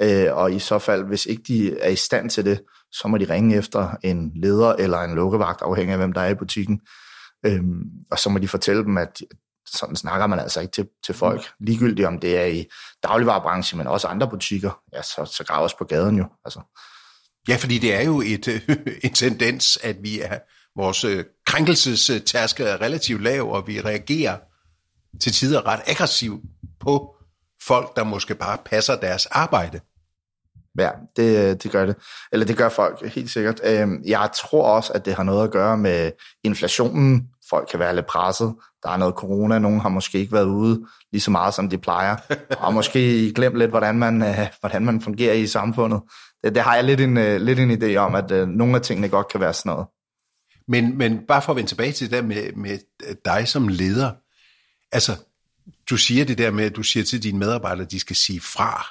øh, 0.01 0.35
og 0.35 0.53
i 0.53 0.59
så 0.59 0.79
fald, 0.79 1.03
hvis 1.03 1.25
ikke 1.25 1.43
de 1.47 1.79
er 1.79 1.89
i 1.89 1.95
stand 1.95 2.29
til 2.29 2.45
det, 2.45 2.61
så 2.91 3.07
må 3.07 3.17
de 3.17 3.33
ringe 3.33 3.55
efter 3.55 3.89
en 4.03 4.31
leder 4.35 4.73
eller 4.73 4.97
en 4.97 5.15
lukkevagt, 5.15 5.61
afhængig 5.61 5.91
af 5.91 5.97
hvem 5.97 6.13
der 6.13 6.21
er 6.21 6.29
i 6.29 6.35
butikken. 6.35 6.81
Øhm, 7.45 7.81
og 8.11 8.19
så 8.19 8.29
må 8.29 8.39
de 8.39 8.47
fortælle 8.47 8.83
dem, 8.83 8.97
at 8.97 9.21
sådan 9.65 9.95
snakker 9.95 10.27
man 10.27 10.39
altså 10.39 10.61
ikke 10.61 10.71
til, 10.71 10.87
til 11.05 11.15
folk. 11.15 11.41
Ligegyldigt 11.59 12.07
om 12.07 12.19
det 12.19 12.37
er 12.37 12.45
i 12.45 12.65
dagligvarerbranchen, 13.03 13.77
men 13.77 13.87
også 13.87 14.07
andre 14.07 14.29
butikker. 14.29 14.81
Ja, 14.93 15.01
så, 15.01 15.31
så 15.37 15.43
graver 15.47 15.65
os 15.65 15.73
på 15.73 15.83
gaden 15.83 16.17
jo. 16.17 16.25
Altså. 16.45 16.61
Ja, 17.47 17.55
fordi 17.55 17.77
det 17.77 17.93
er 17.93 18.01
jo 18.01 18.21
et, 18.21 18.47
en 19.05 19.13
tendens, 19.13 19.77
at 19.83 19.97
vi 20.01 20.19
er, 20.19 20.37
vores 20.75 21.03
øh, 21.03 21.25
krænkelsestærske 21.45 22.63
er 22.63 22.81
relativt 22.81 23.21
lav, 23.21 23.51
og 23.51 23.67
vi 23.67 23.81
reagerer 23.81 24.37
til 25.21 25.31
tider 25.31 25.67
ret 25.67 25.81
aggressivt 25.87 26.41
på 26.79 27.15
folk, 27.67 27.95
der 27.95 28.03
måske 28.03 28.35
bare 28.35 28.57
passer 28.65 28.95
deres 28.95 29.25
arbejde. 29.25 29.79
Ja, 30.79 30.89
det, 31.15 31.63
det 31.63 31.71
gør 31.71 31.85
det. 31.85 31.95
Eller 32.31 32.45
det 32.45 32.57
gør 32.57 32.69
folk 32.69 33.13
helt 33.13 33.29
sikkert. 33.29 33.61
Øhm, 33.63 34.03
jeg 34.05 34.29
tror 34.35 34.63
også, 34.63 34.93
at 34.93 35.05
det 35.05 35.13
har 35.13 35.23
noget 35.23 35.43
at 35.43 35.51
gøre 35.51 35.77
med 35.77 36.11
inflationen. 36.43 37.27
Folk 37.49 37.67
kan 37.71 37.79
være 37.79 37.95
lidt 37.95 38.05
presset. 38.05 38.53
Der 38.83 38.89
er 38.89 38.97
noget 38.97 39.15
corona. 39.15 39.59
Nogen 39.59 39.79
har 39.79 39.89
måske 39.89 40.17
ikke 40.17 40.33
været 40.33 40.45
ude 40.45 40.85
lige 41.11 41.21
så 41.21 41.31
meget, 41.31 41.53
som 41.53 41.69
de 41.69 41.77
plejer. 41.77 42.15
Og 42.57 42.73
måske 42.73 43.31
glemt 43.35 43.57
lidt, 43.57 43.69
hvordan 43.69 43.95
man, 43.95 44.21
øh, 44.21 44.47
hvordan 44.59 44.85
man 44.85 45.01
fungerer 45.01 45.33
i 45.33 45.47
samfundet. 45.47 46.01
Det, 46.43 46.55
det 46.55 46.63
har 46.63 46.75
jeg 46.75 46.83
lidt 46.83 47.01
en, 47.01 47.17
øh, 47.17 47.41
lidt 47.41 47.59
en 47.59 47.71
idé 47.71 47.95
om, 47.95 48.15
at 48.15 48.47
nogle 48.47 48.75
af 48.75 48.81
tingene 48.81 49.09
godt 49.09 49.27
kan 49.27 49.39
være 49.39 49.53
sådan 49.53 49.69
noget. 49.69 49.87
Men, 50.67 50.97
men 50.97 51.19
bare 51.27 51.41
for 51.41 51.51
at 51.51 51.55
vende 51.55 51.69
tilbage 51.69 51.91
til 51.91 52.11
det 52.11 52.17
der 52.17 52.21
med, 52.21 52.53
med 52.53 52.79
dig 53.25 53.47
som 53.47 53.67
leder. 53.67 54.11
Altså, 54.91 55.15
du 55.89 55.97
siger 55.97 56.25
det 56.25 56.37
der 56.37 56.51
med, 56.51 56.65
at 56.65 56.75
du 56.75 56.83
siger 56.83 57.03
til 57.03 57.23
dine 57.23 57.39
medarbejdere, 57.39 57.85
at 57.85 57.91
de 57.91 57.99
skal 57.99 58.15
sige 58.15 58.41
fra. 58.41 58.85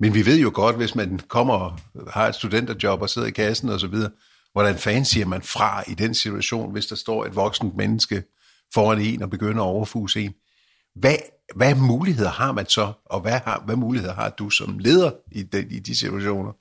Men 0.00 0.14
vi 0.14 0.26
ved 0.26 0.38
jo 0.38 0.50
godt, 0.54 0.76
hvis 0.76 0.94
man 0.94 1.20
kommer 1.28 1.54
og 1.54 1.78
har 2.10 2.28
et 2.28 2.34
studenterjob 2.34 3.02
og 3.02 3.10
sidder 3.10 3.28
i 3.28 3.30
kassen 3.30 3.68
og 3.68 3.80
så 3.80 3.86
videre, 3.86 4.10
hvordan 4.52 4.78
fanden 4.78 5.04
siger 5.04 5.26
man 5.26 5.42
fra 5.42 5.90
i 5.90 5.94
den 5.94 6.14
situation, 6.14 6.72
hvis 6.72 6.86
der 6.86 6.96
står 6.96 7.24
et 7.24 7.36
voksent 7.36 7.76
menneske 7.76 8.24
foran 8.74 9.00
en 9.00 9.22
og 9.22 9.30
begynder 9.30 9.62
at 9.62 9.66
overfuse 9.66 10.20
en? 10.20 10.34
Hvad, 10.94 11.16
hvad 11.56 11.74
muligheder 11.74 12.30
har 12.30 12.52
man 12.52 12.68
så, 12.68 12.92
og 13.04 13.20
hvad, 13.20 13.40
har, 13.44 13.62
hvad 13.64 13.76
muligheder 13.76 14.14
har 14.14 14.30
du 14.30 14.50
som 14.50 14.78
leder 14.78 15.10
i 15.32 15.42
de, 15.42 15.66
i 15.70 15.78
de 15.78 15.96
situationer? 15.96 16.52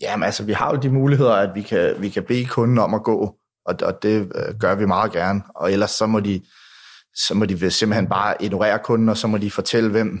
Jamen 0.00 0.24
altså, 0.24 0.44
vi 0.44 0.52
har 0.52 0.70
jo 0.70 0.80
de 0.80 0.90
muligheder, 0.90 1.32
at 1.32 1.54
vi 1.54 1.62
kan, 1.62 1.94
vi 1.98 2.08
kan 2.08 2.22
bede 2.22 2.46
kunden 2.46 2.78
om 2.78 2.94
at 2.94 3.02
gå, 3.02 3.36
og, 3.66 3.74
og 3.82 4.02
det 4.02 4.32
øh, 4.34 4.58
gør 4.58 4.74
vi 4.74 4.86
meget 4.86 5.12
gerne. 5.12 5.42
Og 5.54 5.72
ellers 5.72 5.90
så 5.90 6.06
må 6.06 6.20
de, 6.20 6.40
så 7.14 7.34
må 7.34 7.44
de 7.44 7.70
simpelthen 7.70 8.08
bare 8.08 8.34
ignorere 8.40 8.78
kunden, 8.78 9.08
og 9.08 9.16
så 9.16 9.26
må 9.26 9.38
de 9.38 9.50
fortælle, 9.50 9.90
hvem, 9.90 10.20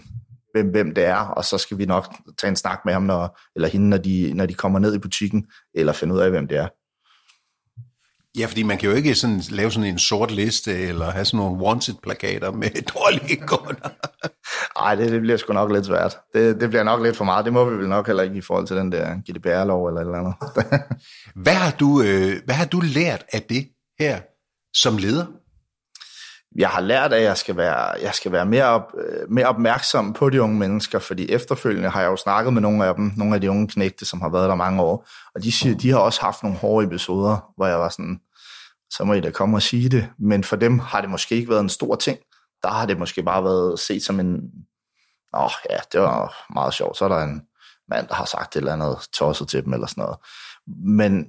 hvem, 0.54 0.70
hvem 0.70 0.94
det 0.94 1.04
er, 1.04 1.16
og 1.16 1.44
så 1.44 1.58
skal 1.58 1.78
vi 1.78 1.84
nok 1.84 2.14
tage 2.40 2.48
en 2.48 2.56
snak 2.56 2.80
med 2.84 2.92
ham, 2.92 3.02
når, 3.02 3.38
eller 3.56 3.68
hende, 3.68 3.88
når 3.88 3.96
de, 3.96 4.32
når 4.34 4.46
de 4.46 4.54
kommer 4.54 4.78
ned 4.78 4.94
i 4.94 4.98
butikken, 4.98 5.46
eller 5.74 5.92
finde 5.92 6.14
ud 6.14 6.20
af, 6.20 6.30
hvem 6.30 6.48
det 6.48 6.58
er. 6.58 6.68
Ja, 8.36 8.46
fordi 8.46 8.62
man 8.62 8.78
kan 8.78 8.90
jo 8.90 8.96
ikke 8.96 9.14
sådan, 9.14 9.42
lave 9.50 9.70
sådan 9.70 9.88
en 9.88 9.98
sort 9.98 10.30
liste, 10.30 10.72
eller 10.72 11.10
have 11.10 11.24
sådan 11.24 11.38
nogle 11.38 11.66
wanted-plakater 11.66 12.50
med 12.50 12.70
dårlige 12.94 13.36
kunder. 13.46 13.88
Nej, 14.80 14.94
det, 14.94 15.12
det 15.12 15.20
bliver 15.20 15.36
sgu 15.36 15.52
nok 15.52 15.72
lidt 15.72 15.86
svært. 15.86 16.16
Det, 16.34 16.60
det 16.60 16.68
bliver 16.68 16.82
nok 16.82 17.02
lidt 17.02 17.16
for 17.16 17.24
meget. 17.24 17.44
Det 17.44 17.52
må 17.52 17.64
vi 17.70 17.76
vel 17.76 17.88
nok 17.88 18.06
heller 18.06 18.22
ikke 18.22 18.36
i 18.36 18.40
forhold 18.40 18.66
til 18.66 18.76
den 18.76 18.92
der 18.92 19.14
GDPR-lov 19.14 19.86
eller 19.86 20.00
et 20.00 20.04
eller 20.04 20.18
andet. 20.18 20.34
hvad, 21.44 21.54
har 21.54 21.70
du, 21.70 22.02
øh, 22.02 22.32
hvad 22.44 22.54
har 22.54 22.66
du 22.66 22.80
lært 22.80 23.24
af 23.32 23.42
det 23.42 23.68
her 23.98 24.20
som 24.74 24.96
leder? 24.98 25.26
Jeg 26.56 26.68
har 26.68 26.80
lært, 26.80 27.12
at 27.12 27.22
jeg 27.22 27.36
skal 27.36 27.56
være, 27.56 27.76
jeg 28.02 28.14
skal 28.14 28.32
være 28.32 28.46
mere, 28.46 28.64
op, 28.64 28.92
øh, 28.98 29.30
mere 29.30 29.46
opmærksom 29.46 30.12
på 30.12 30.30
de 30.30 30.42
unge 30.42 30.58
mennesker, 30.58 30.98
fordi 30.98 31.30
efterfølgende 31.30 31.88
har 31.88 32.00
jeg 32.00 32.08
jo 32.08 32.16
snakket 32.16 32.52
med 32.52 32.62
nogle 32.62 32.84
af 32.84 32.94
dem, 32.94 33.12
nogle 33.16 33.34
af 33.34 33.40
de 33.40 33.50
unge 33.50 33.68
knægte, 33.68 34.04
som 34.04 34.20
har 34.20 34.28
været 34.28 34.48
der 34.48 34.54
mange 34.54 34.82
år, 34.82 35.08
og 35.34 35.42
de 35.42 35.52
siger, 35.52 35.76
de 35.76 35.90
har 35.90 35.98
også 35.98 36.20
haft 36.20 36.42
nogle 36.42 36.58
hårde 36.58 36.86
episoder, 36.86 37.52
hvor 37.56 37.66
jeg 37.66 37.78
var 37.78 37.88
sådan, 37.88 38.20
så 38.90 39.04
må 39.04 39.12
I 39.12 39.20
da 39.20 39.30
komme 39.30 39.56
og 39.56 39.62
sige 39.62 39.88
det, 39.88 40.08
men 40.18 40.44
for 40.44 40.56
dem 40.56 40.78
har 40.78 41.00
det 41.00 41.10
måske 41.10 41.34
ikke 41.34 41.50
været 41.50 41.60
en 41.60 41.68
stor 41.68 41.96
ting, 41.96 42.18
der 42.62 42.68
har 42.68 42.86
det 42.86 42.98
måske 42.98 43.22
bare 43.22 43.44
været 43.44 43.78
set 43.78 44.02
som 44.02 44.20
en, 44.20 44.40
åh 45.36 45.44
oh, 45.44 45.50
ja, 45.70 45.76
det 45.92 46.00
var 46.00 46.46
meget 46.54 46.74
sjovt, 46.74 46.96
så 46.96 47.04
er 47.04 47.08
der 47.08 47.22
en 47.22 47.42
mand, 47.88 48.08
der 48.08 48.14
har 48.14 48.24
sagt 48.24 48.56
et 48.56 48.60
eller 48.60 48.72
andet 48.72 48.96
tosset 49.12 49.48
til 49.48 49.64
dem, 49.64 49.72
eller 49.72 49.86
sådan 49.86 50.02
noget. 50.02 50.18
Men 50.84 51.26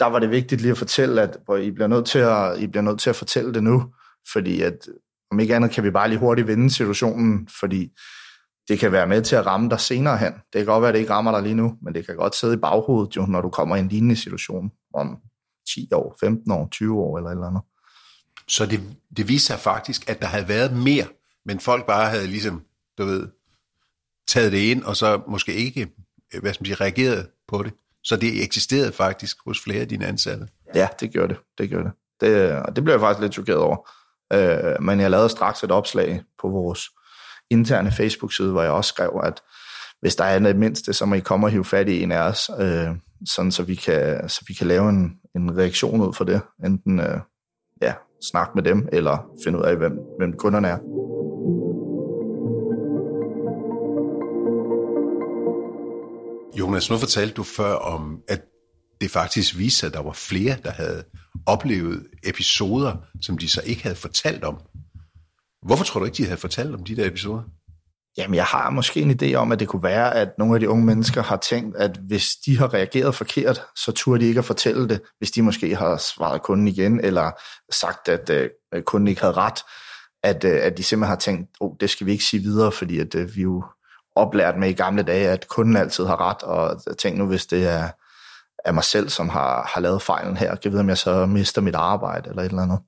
der 0.00 0.06
var 0.06 0.18
det 0.18 0.30
vigtigt 0.30 0.60
lige 0.60 0.70
at 0.70 0.78
fortælle, 0.78 1.22
at 1.22 1.38
I 1.60 1.70
bliver 1.70 1.86
nødt 1.86 2.06
til 2.06 2.18
at, 2.18 2.58
I 2.58 2.66
bliver 2.66 2.82
nødt 2.82 3.00
til 3.00 3.10
at 3.10 3.16
fortælle 3.16 3.54
det 3.54 3.62
nu, 3.62 3.92
fordi 4.32 4.62
at 4.62 4.88
om 5.30 5.40
ikke 5.40 5.56
andet 5.56 5.70
kan 5.70 5.84
vi 5.84 5.90
bare 5.90 6.08
lige 6.08 6.18
hurtigt 6.18 6.48
vinde 6.48 6.70
situationen, 6.70 7.48
fordi 7.60 7.92
det 8.68 8.78
kan 8.78 8.92
være 8.92 9.06
med 9.06 9.22
til 9.22 9.36
at 9.36 9.46
ramme 9.46 9.70
dig 9.70 9.80
senere 9.80 10.18
hen. 10.18 10.32
Det 10.32 10.54
kan 10.54 10.66
godt 10.66 10.82
være, 10.82 10.88
at 10.88 10.94
det 10.94 11.00
ikke 11.00 11.12
rammer 11.12 11.32
dig 11.32 11.42
lige 11.42 11.54
nu, 11.54 11.76
men 11.82 11.94
det 11.94 12.06
kan 12.06 12.16
godt 12.16 12.34
sidde 12.34 12.54
i 12.54 12.56
baghovedet, 12.56 13.16
jo, 13.16 13.26
når 13.26 13.40
du 13.40 13.50
kommer 13.50 13.76
i 13.76 13.80
en 13.80 13.88
lignende 13.88 14.16
situation 14.16 14.70
om 14.94 15.18
10 15.74 15.88
år, 15.92 16.16
15 16.20 16.52
år, 16.52 16.68
20 16.70 16.98
år 17.00 17.18
eller 17.18 17.30
eller 17.30 17.46
andet. 17.46 17.62
Så 18.48 18.66
det, 18.66 18.80
det 19.16 19.28
viste 19.28 19.46
sig 19.46 19.58
faktisk, 19.58 20.10
at 20.10 20.20
der 20.20 20.26
havde 20.26 20.48
været 20.48 20.76
mere, 20.76 21.06
men 21.44 21.60
folk 21.60 21.86
bare 21.86 22.10
havde 22.10 22.26
ligesom, 22.26 22.62
du 22.98 23.04
ved, 23.04 23.28
taget 24.28 24.52
det 24.52 24.58
ind, 24.58 24.82
og 24.82 24.96
så 24.96 25.22
måske 25.28 25.54
ikke, 25.54 25.88
hvad 26.40 26.54
skal 26.54 26.62
man 26.62 26.66
sige, 26.66 26.74
reageret 26.74 27.28
på 27.48 27.62
det. 27.62 27.72
Så 28.04 28.16
det 28.16 28.42
eksisterede 28.42 28.92
faktisk 28.92 29.36
hos 29.46 29.60
flere 29.60 29.80
af 29.80 29.88
dine 29.88 30.06
ansatte. 30.06 30.48
Ja, 30.74 30.88
det 31.00 31.12
gjorde 31.12 31.28
det. 31.28 31.42
Det 31.58 31.68
gjorde 31.68 31.84
det. 31.84 31.92
Det, 32.20 32.52
og 32.52 32.76
det 32.76 32.84
blev 32.84 32.94
jeg 32.94 33.00
faktisk 33.00 33.22
lidt 33.22 33.32
chokeret 33.32 33.58
over. 33.58 33.90
Øh, 34.32 34.82
men 34.82 35.00
jeg 35.00 35.10
lavede 35.10 35.28
straks 35.28 35.62
et 35.62 35.70
opslag 35.70 36.22
på 36.40 36.48
vores 36.48 36.80
interne 37.50 37.92
Facebook-side, 37.92 38.52
hvor 38.52 38.62
jeg 38.62 38.70
også 38.70 38.88
skrev, 38.88 39.20
at 39.24 39.40
hvis 40.00 40.16
der 40.16 40.24
er 40.24 40.38
det 40.38 40.56
mindste, 40.56 40.92
så 40.92 41.06
må 41.06 41.14
I 41.14 41.20
komme 41.20 41.46
og 41.46 41.50
hive 41.50 41.64
fat 41.64 41.88
i 41.88 42.02
en 42.02 42.12
af 42.12 42.22
os, 42.22 42.50
øh, 42.60 42.88
sådan 43.26 43.52
så 43.52 43.62
vi 43.62 43.74
kan, 43.74 44.28
så 44.28 44.44
vi 44.48 44.54
kan 44.54 44.66
lave 44.66 44.88
en, 44.88 45.12
en 45.36 45.58
reaktion 45.58 46.00
ud 46.00 46.12
for 46.12 46.24
det. 46.24 46.40
Enten 46.64 47.00
øh, 47.00 47.20
ja, 47.82 47.94
snakke 48.32 48.52
med 48.54 48.62
dem, 48.62 48.88
eller 48.92 49.30
finde 49.44 49.58
ud 49.58 49.64
af, 49.64 49.76
hvem, 49.76 49.98
hvem 50.18 50.32
kunderne 50.32 50.68
er. 50.68 50.78
Jonas, 56.58 56.90
nu 56.90 56.96
fortalte 56.96 57.34
du 57.34 57.42
før 57.42 57.74
om, 57.74 58.22
at 58.28 58.40
det 59.00 59.10
faktisk 59.10 59.58
viste 59.58 59.78
sig, 59.78 59.86
at 59.86 59.92
der 59.92 60.02
var 60.02 60.12
flere, 60.12 60.56
der 60.64 60.70
havde 60.70 61.04
oplevet 61.46 62.06
episoder, 62.24 62.96
som 63.22 63.38
de 63.38 63.48
så 63.48 63.62
ikke 63.64 63.82
havde 63.82 63.96
fortalt 63.96 64.44
om. 64.44 64.60
Hvorfor 65.66 65.84
tror 65.84 66.00
du 66.00 66.06
ikke, 66.06 66.16
de 66.16 66.24
havde 66.24 66.40
fortalt 66.40 66.74
om 66.74 66.84
de 66.84 66.96
der 66.96 67.06
episoder? 67.06 67.42
Jamen, 68.18 68.34
jeg 68.34 68.44
har 68.44 68.70
måske 68.70 69.00
en 69.00 69.18
idé 69.22 69.34
om, 69.34 69.52
at 69.52 69.60
det 69.60 69.68
kunne 69.68 69.82
være, 69.82 70.14
at 70.14 70.28
nogle 70.38 70.54
af 70.54 70.60
de 70.60 70.68
unge 70.68 70.84
mennesker 70.84 71.22
har 71.22 71.36
tænkt, 71.36 71.76
at 71.76 71.96
hvis 71.96 72.28
de 72.46 72.58
har 72.58 72.74
reageret 72.74 73.14
forkert, 73.14 73.62
så 73.76 73.92
turde 73.92 74.20
de 74.20 74.28
ikke 74.28 74.38
at 74.38 74.44
fortælle 74.44 74.88
det, 74.88 75.00
hvis 75.18 75.30
de 75.30 75.42
måske 75.42 75.76
har 75.76 75.96
svaret 75.96 76.42
kunden 76.42 76.68
igen, 76.68 77.00
eller 77.00 77.30
sagt, 77.72 78.08
at 78.08 78.30
øh, 78.30 78.82
kunden 78.82 79.08
ikke 79.08 79.20
havde 79.20 79.34
ret, 79.34 79.60
at, 80.22 80.44
øh, 80.44 80.58
at 80.62 80.78
de 80.78 80.82
simpelthen 80.82 81.08
har 81.08 81.16
tænkt, 81.16 81.50
oh, 81.60 81.72
det 81.80 81.90
skal 81.90 82.06
vi 82.06 82.12
ikke 82.12 82.24
sige 82.24 82.42
videre, 82.42 82.72
fordi 82.72 82.98
at, 82.98 83.14
øh, 83.14 83.36
vi 83.36 83.42
jo 83.42 83.64
oplært 84.16 84.58
med 84.58 84.68
i 84.68 84.72
gamle 84.72 85.02
dage, 85.02 85.28
at 85.28 85.48
kunden 85.48 85.76
altid 85.76 86.04
har 86.04 86.20
ret, 86.20 86.42
og 86.42 86.98
tænk 86.98 87.18
nu, 87.18 87.26
hvis 87.26 87.46
det 87.46 87.66
er, 87.66 87.88
er 88.64 88.72
mig 88.72 88.84
selv, 88.84 89.08
som 89.08 89.28
har, 89.28 89.70
har 89.74 89.80
lavet 89.80 90.02
fejlen 90.02 90.36
her, 90.36 90.56
jeg 90.64 90.72
vide, 90.72 90.80
om 90.80 90.88
jeg 90.88 90.98
så 90.98 91.26
mister 91.26 91.60
mit 91.60 91.74
arbejde, 91.74 92.30
eller 92.30 92.42
et 92.42 92.48
eller 92.48 92.62
andet. 92.62 92.78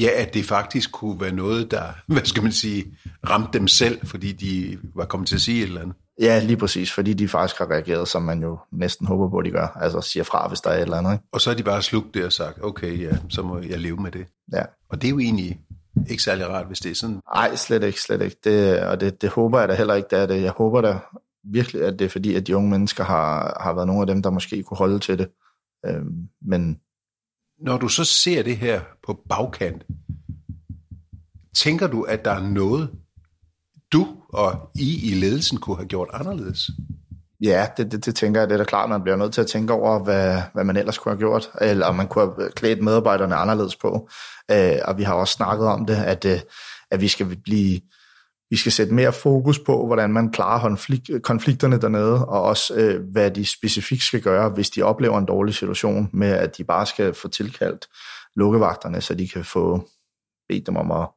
Ja, 0.00 0.10
at 0.14 0.34
det 0.34 0.44
faktisk 0.44 0.92
kunne 0.92 1.20
være 1.20 1.32
noget, 1.32 1.70
der, 1.70 1.84
hvad 2.12 2.24
skal 2.24 2.42
man 2.42 2.52
sige, 2.52 2.84
ramte 3.30 3.58
dem 3.58 3.68
selv, 3.68 4.06
fordi 4.06 4.32
de 4.32 4.78
var 4.94 5.04
kommet 5.04 5.28
til 5.28 5.34
at 5.34 5.40
sige 5.40 5.62
et 5.62 5.68
eller 5.68 5.80
andet. 5.80 5.96
Ja, 6.20 6.40
lige 6.42 6.56
præcis, 6.56 6.92
fordi 6.92 7.12
de 7.14 7.28
faktisk 7.28 7.58
har 7.58 7.70
reageret, 7.70 8.08
som 8.08 8.22
man 8.22 8.42
jo 8.42 8.58
næsten 8.72 9.06
håber 9.06 9.30
på, 9.30 9.38
at 9.38 9.44
de 9.44 9.50
gør. 9.50 9.78
Altså 9.80 10.00
siger 10.00 10.24
fra, 10.24 10.48
hvis 10.48 10.60
der 10.60 10.70
er 10.70 10.76
et 10.76 10.82
eller 10.82 10.96
andet. 10.96 11.12
Ikke? 11.12 11.24
Og 11.32 11.40
så 11.40 11.50
har 11.50 11.56
de 11.56 11.62
bare 11.62 11.82
slugt 11.82 12.14
det 12.14 12.24
og 12.24 12.32
sagt, 12.32 12.58
okay, 12.62 13.00
ja, 13.00 13.16
så 13.28 13.42
må 13.42 13.60
jeg 13.60 13.80
leve 13.80 13.96
med 13.96 14.10
det. 14.10 14.26
Ja. 14.52 14.62
Og 14.90 15.02
det 15.02 15.08
er 15.08 15.10
jo 15.10 15.18
egentlig 15.18 15.60
ikke 16.08 16.22
særlig 16.22 16.48
rart, 16.48 16.66
hvis 16.66 16.80
det 16.80 16.90
er 16.90 16.94
sådan. 16.94 17.20
Nej, 17.34 17.56
slet 17.56 17.82
ikke, 17.82 18.00
slet 18.00 18.22
ikke. 18.22 18.36
Det, 18.44 18.80
og 18.80 19.00
det, 19.00 19.22
det 19.22 19.30
håber 19.30 19.58
jeg 19.60 19.68
da 19.68 19.74
heller 19.74 19.94
ikke, 19.94 20.08
det 20.10 20.18
er 20.18 20.26
det. 20.26 20.42
Jeg 20.42 20.50
håber 20.50 20.80
da 20.80 20.98
virkelig, 21.52 21.82
at 21.82 21.98
det 21.98 22.04
er 22.04 22.08
fordi, 22.08 22.34
at 22.34 22.46
de 22.46 22.56
unge 22.56 22.70
mennesker 22.70 23.04
har, 23.04 23.60
har 23.60 23.72
været 23.72 23.86
nogle 23.86 24.00
af 24.00 24.06
dem, 24.06 24.22
der 24.22 24.30
måske 24.30 24.62
kunne 24.62 24.78
holde 24.78 24.98
til 24.98 25.18
det. 25.18 25.28
Øhm, 25.86 26.28
men 26.42 26.78
når 27.58 27.78
du 27.78 27.88
så 27.88 28.04
ser 28.04 28.42
det 28.42 28.56
her 28.56 28.80
på 29.06 29.20
bagkant, 29.28 29.82
tænker 31.56 31.86
du, 31.86 32.02
at 32.02 32.24
der 32.24 32.30
er 32.30 32.48
noget, 32.48 32.90
du 33.92 34.06
og 34.28 34.70
I 34.74 35.10
i 35.10 35.14
ledelsen 35.14 35.58
kunne 35.58 35.76
have 35.76 35.88
gjort 35.88 36.08
anderledes? 36.12 36.70
Ja, 37.40 37.66
det, 37.76 37.92
det, 37.92 38.06
det 38.06 38.14
tænker 38.14 38.40
jeg, 38.40 38.48
det 38.48 38.54
er 38.54 38.58
da 38.58 38.64
klart, 38.64 38.88
man 38.88 39.02
bliver 39.02 39.16
nødt 39.16 39.32
til 39.32 39.40
at 39.40 39.46
tænke 39.46 39.72
over, 39.72 39.98
hvad, 40.04 40.42
hvad 40.54 40.64
man 40.64 40.76
ellers 40.76 40.98
kunne 40.98 41.12
have 41.12 41.18
gjort, 41.18 41.50
eller 41.60 41.86
om 41.86 41.94
man 41.94 42.08
kunne 42.08 42.34
have 42.38 42.50
klædt 42.50 42.82
medarbejderne 42.82 43.34
anderledes 43.34 43.76
på. 43.76 44.08
Øh, 44.50 44.78
og 44.84 44.98
vi 44.98 45.02
har 45.02 45.14
også 45.14 45.32
snakket 45.32 45.66
om 45.66 45.86
det, 45.86 45.96
at, 45.96 46.24
øh, 46.24 46.40
at 46.90 47.00
vi 47.00 47.08
skal 47.08 47.36
blive 47.44 47.80
vi 48.50 48.56
skal 48.56 48.72
sætte 48.72 48.94
mere 48.94 49.12
fokus 49.12 49.58
på, 49.58 49.86
hvordan 49.86 50.12
man 50.12 50.32
klarer 50.32 50.76
konflikterne 51.22 51.80
dernede, 51.80 52.26
og 52.26 52.42
også 52.42 52.74
øh, 52.74 53.04
hvad 53.12 53.30
de 53.30 53.46
specifikt 53.46 54.02
skal 54.02 54.22
gøre, 54.22 54.48
hvis 54.48 54.70
de 54.70 54.82
oplever 54.82 55.18
en 55.18 55.26
dårlig 55.26 55.54
situation, 55.54 56.10
med 56.12 56.30
at 56.30 56.56
de 56.56 56.64
bare 56.64 56.86
skal 56.86 57.14
få 57.14 57.28
tilkaldt 57.28 57.86
lukkevagterne, 58.36 59.00
så 59.00 59.14
de 59.14 59.28
kan 59.28 59.44
få 59.44 59.88
bedt 60.48 60.66
dem 60.66 60.76
om 60.76 60.90
at 60.90 61.08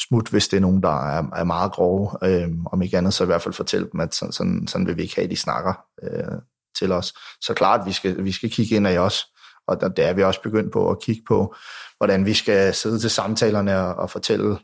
smutte, 0.00 0.30
hvis 0.30 0.48
det 0.48 0.56
er 0.56 0.60
nogen, 0.60 0.82
der 0.82 1.06
er, 1.06 1.22
er 1.36 1.44
meget 1.44 1.72
grove. 1.72 2.10
Øh, 2.24 2.48
om 2.66 2.82
ikke 2.82 2.98
andet, 2.98 3.14
så 3.14 3.24
i 3.24 3.26
hvert 3.26 3.42
fald 3.42 3.54
fortælle 3.54 3.88
dem, 3.92 4.00
at 4.00 4.14
sådan, 4.14 4.32
sådan, 4.32 4.66
sådan 4.66 4.86
vil 4.86 4.96
vi 4.96 5.02
ikke 5.02 5.14
have, 5.14 5.24
at 5.24 5.30
de 5.30 5.36
snakker 5.36 5.72
øh, 6.02 6.38
til 6.78 6.92
os. 6.92 7.14
Så 7.40 7.54
klart, 7.54 7.86
vi 7.86 7.92
skal, 7.92 8.24
vi 8.24 8.32
skal 8.32 8.50
kigge 8.50 8.76
ind 8.76 8.88
i 8.88 8.96
os, 8.96 9.26
og 9.66 9.80
der, 9.80 9.88
der 9.88 10.06
er 10.06 10.12
vi 10.12 10.22
også 10.22 10.42
begyndt 10.42 10.72
på 10.72 10.90
at 10.90 11.02
kigge 11.02 11.22
på, 11.28 11.54
hvordan 11.96 12.26
vi 12.26 12.34
skal 12.34 12.74
sidde 12.74 12.98
til 12.98 13.10
samtalerne 13.10 13.78
og, 13.78 13.94
og 13.94 14.10
fortælle 14.10 14.58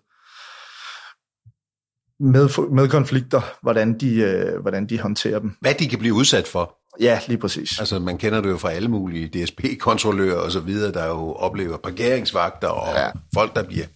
med, 2.20 2.70
med 2.70 2.88
konflikter, 2.88 3.40
hvordan 3.62 3.98
de, 3.98 4.14
øh, 4.14 4.61
hvordan 4.61 4.87
de 4.87 5.00
håndterer 5.00 5.38
dem. 5.38 5.57
Hvad 5.61 5.74
de 5.74 5.88
kan 5.88 5.98
blive 5.98 6.14
udsat 6.14 6.48
for. 6.48 6.76
Ja, 7.00 7.20
lige 7.29 7.38
præcis. 7.38 7.79
Altså, 7.79 7.98
man 7.98 8.18
kender 8.18 8.40
det 8.40 8.50
jo 8.50 8.57
fra 8.57 8.72
alle 8.72 8.88
mulige 8.88 9.44
DSP-kontrollører 9.44 10.37
og 10.37 10.52
så 10.52 10.61
videre, 10.61 10.92
der 10.92 11.07
jo 11.07 11.33
oplever 11.33 11.76
parkeringsvagter 11.76 12.68
og 12.68 12.94
ja. 12.94 13.11
folk, 13.35 13.57
der 13.57 13.62
bliver 13.62 13.87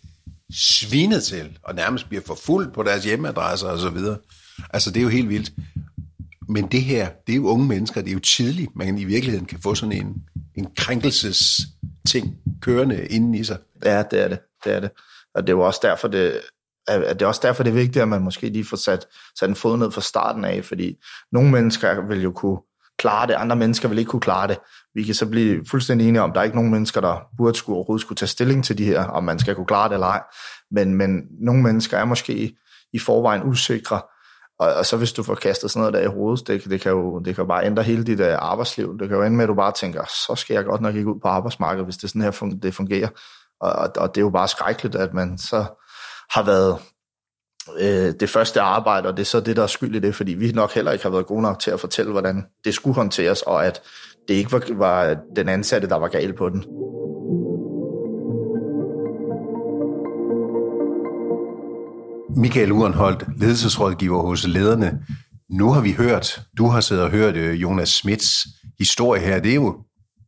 svinet 0.53 1.23
til, 1.23 1.59
og 1.63 1.75
nærmest 1.75 2.09
bliver 2.09 2.23
forfulgt 2.27 2.75
på 2.75 2.83
deres 2.83 3.05
hjemmeadresser 3.05 3.69
og 3.69 3.79
så 3.79 3.89
videre. 3.89 4.17
Altså, 4.73 4.91
det 4.91 5.01
er 5.01 5.03
jo 5.05 5.09
helt 5.09 5.29
vildt. 5.29 5.53
Men 6.49 6.67
det 6.67 6.83
her, 6.83 7.09
det 7.27 7.33
er 7.33 7.37
jo 7.37 7.47
unge 7.47 7.67
mennesker, 7.67 8.01
det 8.01 8.11
er 8.11 8.15
jo 8.15 8.21
tidligt, 8.21 8.77
man 8.77 8.99
i 8.99 9.05
virkeligheden 9.05 9.47
kan 9.47 9.59
få 9.63 9.75
sådan 9.75 9.93
en, 9.93 10.15
en 10.55 10.67
krænkelses 10.77 11.61
ting 12.09 12.37
kørende 12.63 13.07
inden 13.07 13.35
i 13.35 13.45
sig. 13.45 13.59
Ja, 13.85 14.03
det 14.11 14.25
er 14.25 14.29
det. 14.29 14.39
Det 14.65 14.73
er 14.73 14.81
det. 14.81 14.91
Og 15.35 15.43
det 15.43 15.49
er 15.49 15.57
jo 15.57 15.61
også 15.61 15.81
derfor, 15.83 16.09
det, 16.09 16.41
at 16.91 17.19
det 17.19 17.23
er 17.23 17.27
også 17.27 17.41
derfor, 17.45 17.63
det 17.63 17.71
er 17.71 17.75
vigtigt, 17.75 18.03
at 18.03 18.09
man 18.09 18.23
måske 18.23 18.49
lige 18.49 18.65
får 18.65 18.77
sat, 18.77 19.07
sat 19.39 19.49
en 19.49 19.55
fod 19.55 19.77
ned 19.77 19.91
fra 19.91 20.01
starten 20.01 20.45
af, 20.45 20.65
fordi 20.65 20.97
nogle 21.33 21.51
mennesker 21.51 22.07
vil 22.09 22.23
jo 22.23 22.33
kunne 22.33 22.59
klare 22.99 23.27
det, 23.27 23.35
andre 23.35 23.57
mennesker 23.57 23.89
vil 23.89 23.99
ikke 23.99 24.09
kunne 24.09 24.21
klare 24.21 24.49
det. 24.49 24.59
Vi 24.95 25.03
kan 25.03 25.15
så 25.15 25.27
blive 25.27 25.65
fuldstændig 25.71 26.09
enige 26.09 26.23
om, 26.23 26.31
at 26.31 26.35
der 26.35 26.41
er 26.41 26.45
ikke 26.45 26.57
nogen 26.57 26.71
mennesker, 26.71 27.01
der 27.01 27.17
burde 27.37 27.59
skulle, 27.59 27.77
overhovedet 27.77 28.01
skulle 28.01 28.17
tage 28.17 28.29
stilling 28.29 28.65
til 28.65 28.79
de 28.79 28.85
her, 28.85 29.05
om 29.05 29.25
man 29.25 29.39
skal 29.39 29.55
kunne 29.55 29.67
klare 29.67 29.89
det 29.89 29.95
eller 29.95 30.07
ej. 30.07 30.23
Men, 30.71 30.95
men 30.95 31.23
nogle 31.41 31.63
mennesker 31.63 31.99
er 31.99 32.05
måske 32.05 32.57
i 32.93 32.99
forvejen 32.99 33.43
usikre, 33.43 34.01
og, 34.61 34.75
og 34.75 34.87
så 34.87 34.97
hvis 34.97 35.13
du 35.13 35.23
får 35.23 35.35
kastet 35.35 35.71
sådan 35.71 35.81
noget 35.81 35.95
der 35.95 36.11
i 36.11 36.15
hovedet, 36.15 36.47
det, 36.47 36.65
det, 36.65 36.81
kan 36.81 36.93
jo 36.93 37.19
det 37.19 37.35
kan 37.35 37.43
jo 37.43 37.49
bare 37.49 37.65
ændre 37.67 37.83
hele 37.83 38.05
dit 38.05 38.21
uh, 38.21 38.27
arbejdsliv. 38.39 38.99
Det 38.99 39.09
kan 39.09 39.17
jo 39.17 39.25
ende 39.25 39.37
med, 39.37 39.45
at 39.45 39.49
du 39.49 39.55
bare 39.55 39.73
tænker, 39.73 40.05
så 40.05 40.35
skal 40.37 40.55
jeg 40.55 40.65
godt 40.65 40.81
nok 40.81 40.95
ikke 40.95 41.15
ud 41.15 41.21
på 41.21 41.29
arbejdsmarkedet, 41.29 41.87
hvis 41.87 41.97
det 41.97 42.11
sådan 42.11 42.23
her 42.23 42.57
det 42.63 42.75
fungerer. 42.75 43.09
Og, 43.61 43.73
og, 43.73 43.91
og 43.97 44.15
det 44.15 44.21
er 44.21 44.25
jo 44.25 44.31
bare 44.31 44.49
skrækkeligt, 44.49 44.95
at 44.95 45.15
man 45.15 45.39
så 45.39 45.65
har 46.31 46.43
været 46.43 46.79
øh, 47.81 48.15
det 48.21 48.31
første 48.31 48.61
arbejde, 48.61 49.09
og 49.09 49.17
det 49.17 49.23
er 49.23 49.27
så 49.27 49.41
det, 49.41 49.57
der 49.57 49.63
er 49.63 49.67
skyld 49.67 49.97
i 49.97 49.99
det, 49.99 50.15
fordi 50.15 50.35
vi 50.35 50.53
nok 50.53 50.75
heller 50.75 50.93
ikke 50.93 51.05
har 51.05 51.11
været 51.11 51.27
gode 51.27 51.43
nok 51.43 51.59
til 51.59 51.71
at 51.71 51.81
fortælle, 51.81 52.13
hvordan 52.13 52.47
det 52.65 52.75
skulle 52.75 52.95
håndteres, 52.95 53.43
og 53.43 53.67
at 53.67 53.83
det 54.29 54.35
ikke 54.35 54.53
var, 54.53 54.63
var 54.75 55.17
den 55.37 55.49
ansatte, 55.49 55.89
der 55.89 55.97
var 55.97 56.09
gal 56.09 56.33
på 56.33 56.49
den. 56.49 56.65
Michael 62.37 62.73
Urenholdt, 62.73 63.41
ledelsesrådgiver 63.41 64.23
hos 64.23 64.47
lederne. 64.47 65.07
Nu 65.51 65.73
har 65.73 65.81
vi 65.81 65.93
hørt, 65.93 66.41
du 66.59 66.67
har 66.67 66.81
siddet 66.81 67.05
og 67.05 67.11
hørt 67.11 67.37
øh, 67.37 67.63
Jonas 67.63 67.89
Smits 67.89 68.47
historie 68.79 69.23
her. 69.23 69.41
Det 69.41 69.51
er 69.51 69.55
jo 69.55 69.77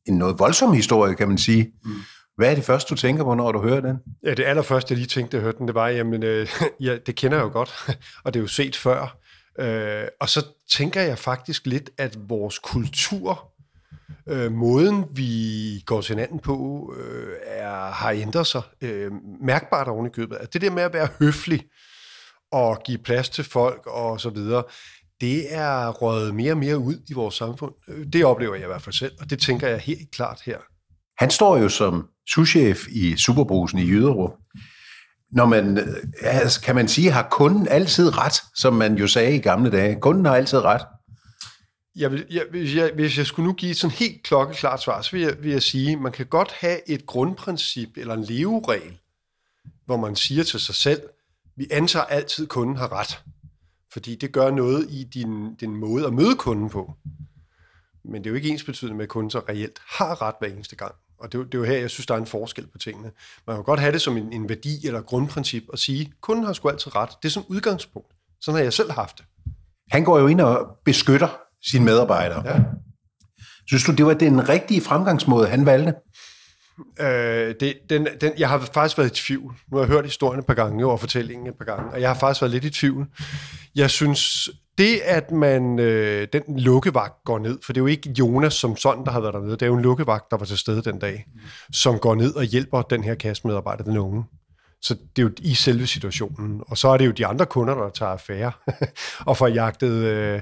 en 0.06 0.18
noget 0.18 0.38
voldsom 0.38 0.72
historie, 0.72 1.14
kan 1.14 1.28
man 1.28 1.38
sige. 1.38 1.72
Mm. 1.84 1.90
Hvad 2.36 2.50
er 2.50 2.54
det 2.54 2.64
første, 2.64 2.90
du 2.90 2.96
tænker 2.96 3.24
på, 3.24 3.34
når 3.34 3.52
du 3.52 3.62
hører 3.62 3.80
den? 3.80 3.98
Ja, 4.24 4.34
det 4.34 4.44
allerførste, 4.44 4.92
jeg 4.92 4.98
lige 4.98 5.08
tænkte, 5.08 5.36
jeg 5.36 5.42
hørte 5.44 5.58
den, 5.58 5.66
det 5.66 5.74
var, 5.74 5.88
jamen, 5.88 6.22
øh, 6.22 6.48
ja, 6.80 6.96
det 7.06 7.14
kender 7.14 7.36
jeg 7.36 7.44
jo 7.44 7.50
godt, 7.52 7.70
og 8.24 8.34
det 8.34 8.40
er 8.40 8.42
jo 8.42 8.48
set 8.48 8.76
før. 8.76 9.18
Øh, 9.58 10.04
og 10.20 10.28
så 10.28 10.46
tænker 10.70 11.00
jeg 11.00 11.18
faktisk 11.18 11.66
lidt, 11.66 11.90
at 11.98 12.18
vores 12.28 12.58
kultur, 12.58 13.52
øh, 14.28 14.52
måden 14.52 15.04
vi 15.12 15.82
går 15.86 16.00
til 16.00 16.14
hinanden 16.14 16.38
på, 16.38 16.88
øh, 16.98 17.36
er, 17.46 17.90
har 17.90 18.10
ændret 18.10 18.46
sig 18.46 18.62
øh, 18.80 19.12
mærkbart 19.40 19.88
oven 19.88 20.06
i 20.06 20.10
købet. 20.10 20.36
Altså, 20.36 20.50
det 20.52 20.60
der 20.60 20.70
med 20.70 20.82
at 20.82 20.92
være 20.92 21.08
høflig 21.18 21.62
og 22.52 22.82
give 22.84 22.98
plads 22.98 23.28
til 23.28 23.44
folk 23.44 23.86
og 23.86 24.20
så 24.20 24.30
videre, 24.30 24.64
det 25.20 25.54
er 25.54 25.88
røget 25.88 26.34
mere 26.34 26.52
og 26.52 26.58
mere 26.58 26.78
ud 26.78 26.96
i 27.08 27.12
vores 27.12 27.34
samfund. 27.34 27.72
Øh, 27.88 28.06
det 28.12 28.24
oplever 28.24 28.54
jeg 28.54 28.64
i 28.64 28.66
hvert 28.66 28.82
fald 28.82 28.94
selv, 28.94 29.12
og 29.20 29.30
det 29.30 29.38
tænker 29.38 29.68
jeg 29.68 29.78
helt 29.78 30.10
klart 30.10 30.40
her 30.46 30.58
han 31.18 31.30
står 31.30 31.56
jo 31.58 31.68
som 31.68 32.08
souschef 32.28 32.86
i 32.88 33.16
Superbrusen 33.16 33.78
i 33.78 33.82
Jyderup. 33.82 34.30
Når 35.32 35.46
man, 35.46 35.78
øh, 35.78 35.86
altså, 36.22 36.60
kan 36.60 36.74
man 36.74 36.88
sige, 36.88 37.10
har 37.10 37.28
kunden 37.30 37.68
altid 37.68 38.18
ret, 38.18 38.42
som 38.54 38.74
man 38.74 38.94
jo 38.94 39.06
sagde 39.06 39.36
i 39.36 39.38
gamle 39.38 39.70
dage. 39.70 40.00
Kunden 40.00 40.24
har 40.24 40.36
altid 40.36 40.58
ret. 40.58 40.82
Jeg 41.96 42.12
vil, 42.12 42.26
jeg, 42.30 42.42
hvis, 42.50 42.76
jeg, 42.76 42.90
hvis 42.94 43.18
jeg 43.18 43.26
skulle 43.26 43.46
nu 43.46 43.52
give 43.52 43.70
et 43.70 43.76
sådan 43.76 43.96
helt 43.96 44.22
klokkeklart 44.22 44.82
svar, 44.82 45.00
så 45.00 45.10
vil 45.12 45.20
jeg, 45.20 45.36
vil 45.42 45.50
jeg 45.50 45.62
sige, 45.62 45.96
man 45.96 46.12
kan 46.12 46.26
godt 46.26 46.52
have 46.52 46.90
et 46.90 47.06
grundprincip 47.06 47.88
eller 47.96 48.14
en 48.14 48.24
leveregel, 48.24 48.98
hvor 49.86 49.96
man 49.96 50.16
siger 50.16 50.44
til 50.44 50.60
sig 50.60 50.74
selv, 50.74 51.00
vi 51.56 51.66
antager 51.70 52.04
altid, 52.04 52.44
at 52.44 52.48
kunden 52.48 52.76
har 52.76 52.92
ret. 52.92 53.22
Fordi 53.92 54.14
det 54.14 54.32
gør 54.32 54.50
noget 54.50 54.86
i 54.90 55.04
din, 55.04 55.54
din 55.54 55.76
måde 55.76 56.06
at 56.06 56.12
møde 56.12 56.36
kunden 56.36 56.70
på. 56.70 56.94
Men 58.04 58.24
det 58.24 58.26
er 58.26 58.30
jo 58.30 58.36
ikke 58.36 58.48
ens 58.48 58.64
betydende 58.64 58.96
med, 58.96 59.04
at 59.04 59.08
kunden 59.08 59.30
så 59.30 59.38
reelt 59.48 59.78
har 59.86 60.22
ret 60.22 60.34
hver 60.40 60.48
eneste 60.48 60.76
gang. 60.76 60.94
Og 61.18 61.32
det, 61.32 61.38
er 61.38 61.44
det 61.44 61.54
er 61.54 61.58
jo 61.58 61.64
her, 61.64 61.78
jeg 61.78 61.90
synes, 61.90 62.06
der 62.06 62.14
er 62.14 62.18
en 62.18 62.26
forskel 62.26 62.66
på 62.66 62.78
tingene. 62.78 63.10
Man 63.46 63.56
kan 63.56 63.64
godt 63.64 63.80
have 63.80 63.92
det 63.92 64.00
som 64.02 64.16
en, 64.16 64.32
en 64.32 64.48
værdi 64.48 64.86
eller 64.86 65.00
grundprincip 65.00 65.64
og 65.68 65.78
sige, 65.78 66.12
kunden 66.20 66.44
har 66.44 66.52
sgu 66.52 66.68
altid 66.68 66.96
ret. 66.96 67.10
Det 67.22 67.28
er 67.28 67.32
som 67.32 67.44
udgangspunkt. 67.48 68.12
Sådan 68.40 68.56
har 68.56 68.62
jeg 68.62 68.72
selv 68.72 68.90
haft 68.92 69.18
det. 69.18 69.24
Han 69.90 70.04
går 70.04 70.18
jo 70.18 70.26
ind 70.26 70.40
og 70.40 70.78
beskytter 70.84 71.28
sine 71.64 71.84
medarbejdere. 71.84 72.48
Ja. 72.48 72.60
Synes 73.66 73.84
du, 73.84 73.92
det 73.92 74.06
var 74.06 74.14
den 74.14 74.48
rigtige 74.48 74.80
fremgangsmåde, 74.80 75.48
han 75.48 75.66
valgte? 75.66 75.94
Øh, 77.00 77.54
det, 77.60 77.74
den, 77.90 78.08
den, 78.20 78.32
jeg 78.38 78.48
har 78.48 78.58
faktisk 78.58 78.98
været 78.98 79.18
i 79.18 79.22
tvivl. 79.24 79.54
Nu 79.70 79.76
har 79.76 79.84
jeg 79.84 79.88
hørt 79.88 80.04
historien 80.04 80.40
et 80.40 80.46
par 80.46 80.54
gange 80.54 80.86
og 80.86 81.00
fortællingen 81.00 81.46
et 81.46 81.54
par 81.54 81.64
gange, 81.64 81.92
og 81.92 82.00
jeg 82.00 82.10
har 82.10 82.14
faktisk 82.14 82.42
været 82.42 82.52
lidt 82.52 82.64
i 82.64 82.70
tvivl. 82.70 83.06
Jeg 83.74 83.90
synes, 83.90 84.50
det 84.78 85.00
at 85.04 85.30
man, 85.30 85.78
øh, 85.78 86.28
den 86.32 86.42
lukkevagt 86.58 87.24
går 87.24 87.38
ned, 87.38 87.58
for 87.62 87.72
det 87.72 87.80
er 87.80 87.82
jo 87.82 87.86
ikke 87.86 88.10
Jonas 88.18 88.54
som 88.54 88.76
sådan, 88.76 89.04
der 89.04 89.10
har 89.10 89.20
været 89.20 89.34
dernede, 89.34 89.52
det 89.52 89.62
er 89.62 89.66
jo 89.66 89.74
en 89.74 89.82
lukkevagt, 89.82 90.30
der 90.30 90.36
var 90.36 90.44
til 90.44 90.58
stede 90.58 90.82
den 90.82 90.98
dag, 90.98 91.26
som 91.72 91.98
går 91.98 92.14
ned 92.14 92.34
og 92.34 92.44
hjælper 92.44 92.82
den 92.82 93.04
her 93.04 93.14
kassemedarbejder, 93.14 93.84
den 93.84 93.96
unge. 93.96 94.24
Så 94.82 94.94
det 94.94 95.22
er 95.22 95.26
jo 95.26 95.30
i 95.38 95.54
selve 95.54 95.86
situationen. 95.86 96.62
Og 96.66 96.78
så 96.78 96.88
er 96.88 96.96
det 96.96 97.06
jo 97.06 97.10
de 97.10 97.26
andre 97.26 97.46
kunder, 97.46 97.74
der 97.74 97.90
tager 97.90 98.12
affære 98.12 98.52
og 99.28 99.36
får 99.36 99.46
jagtet 99.46 99.90
øh, 99.90 100.40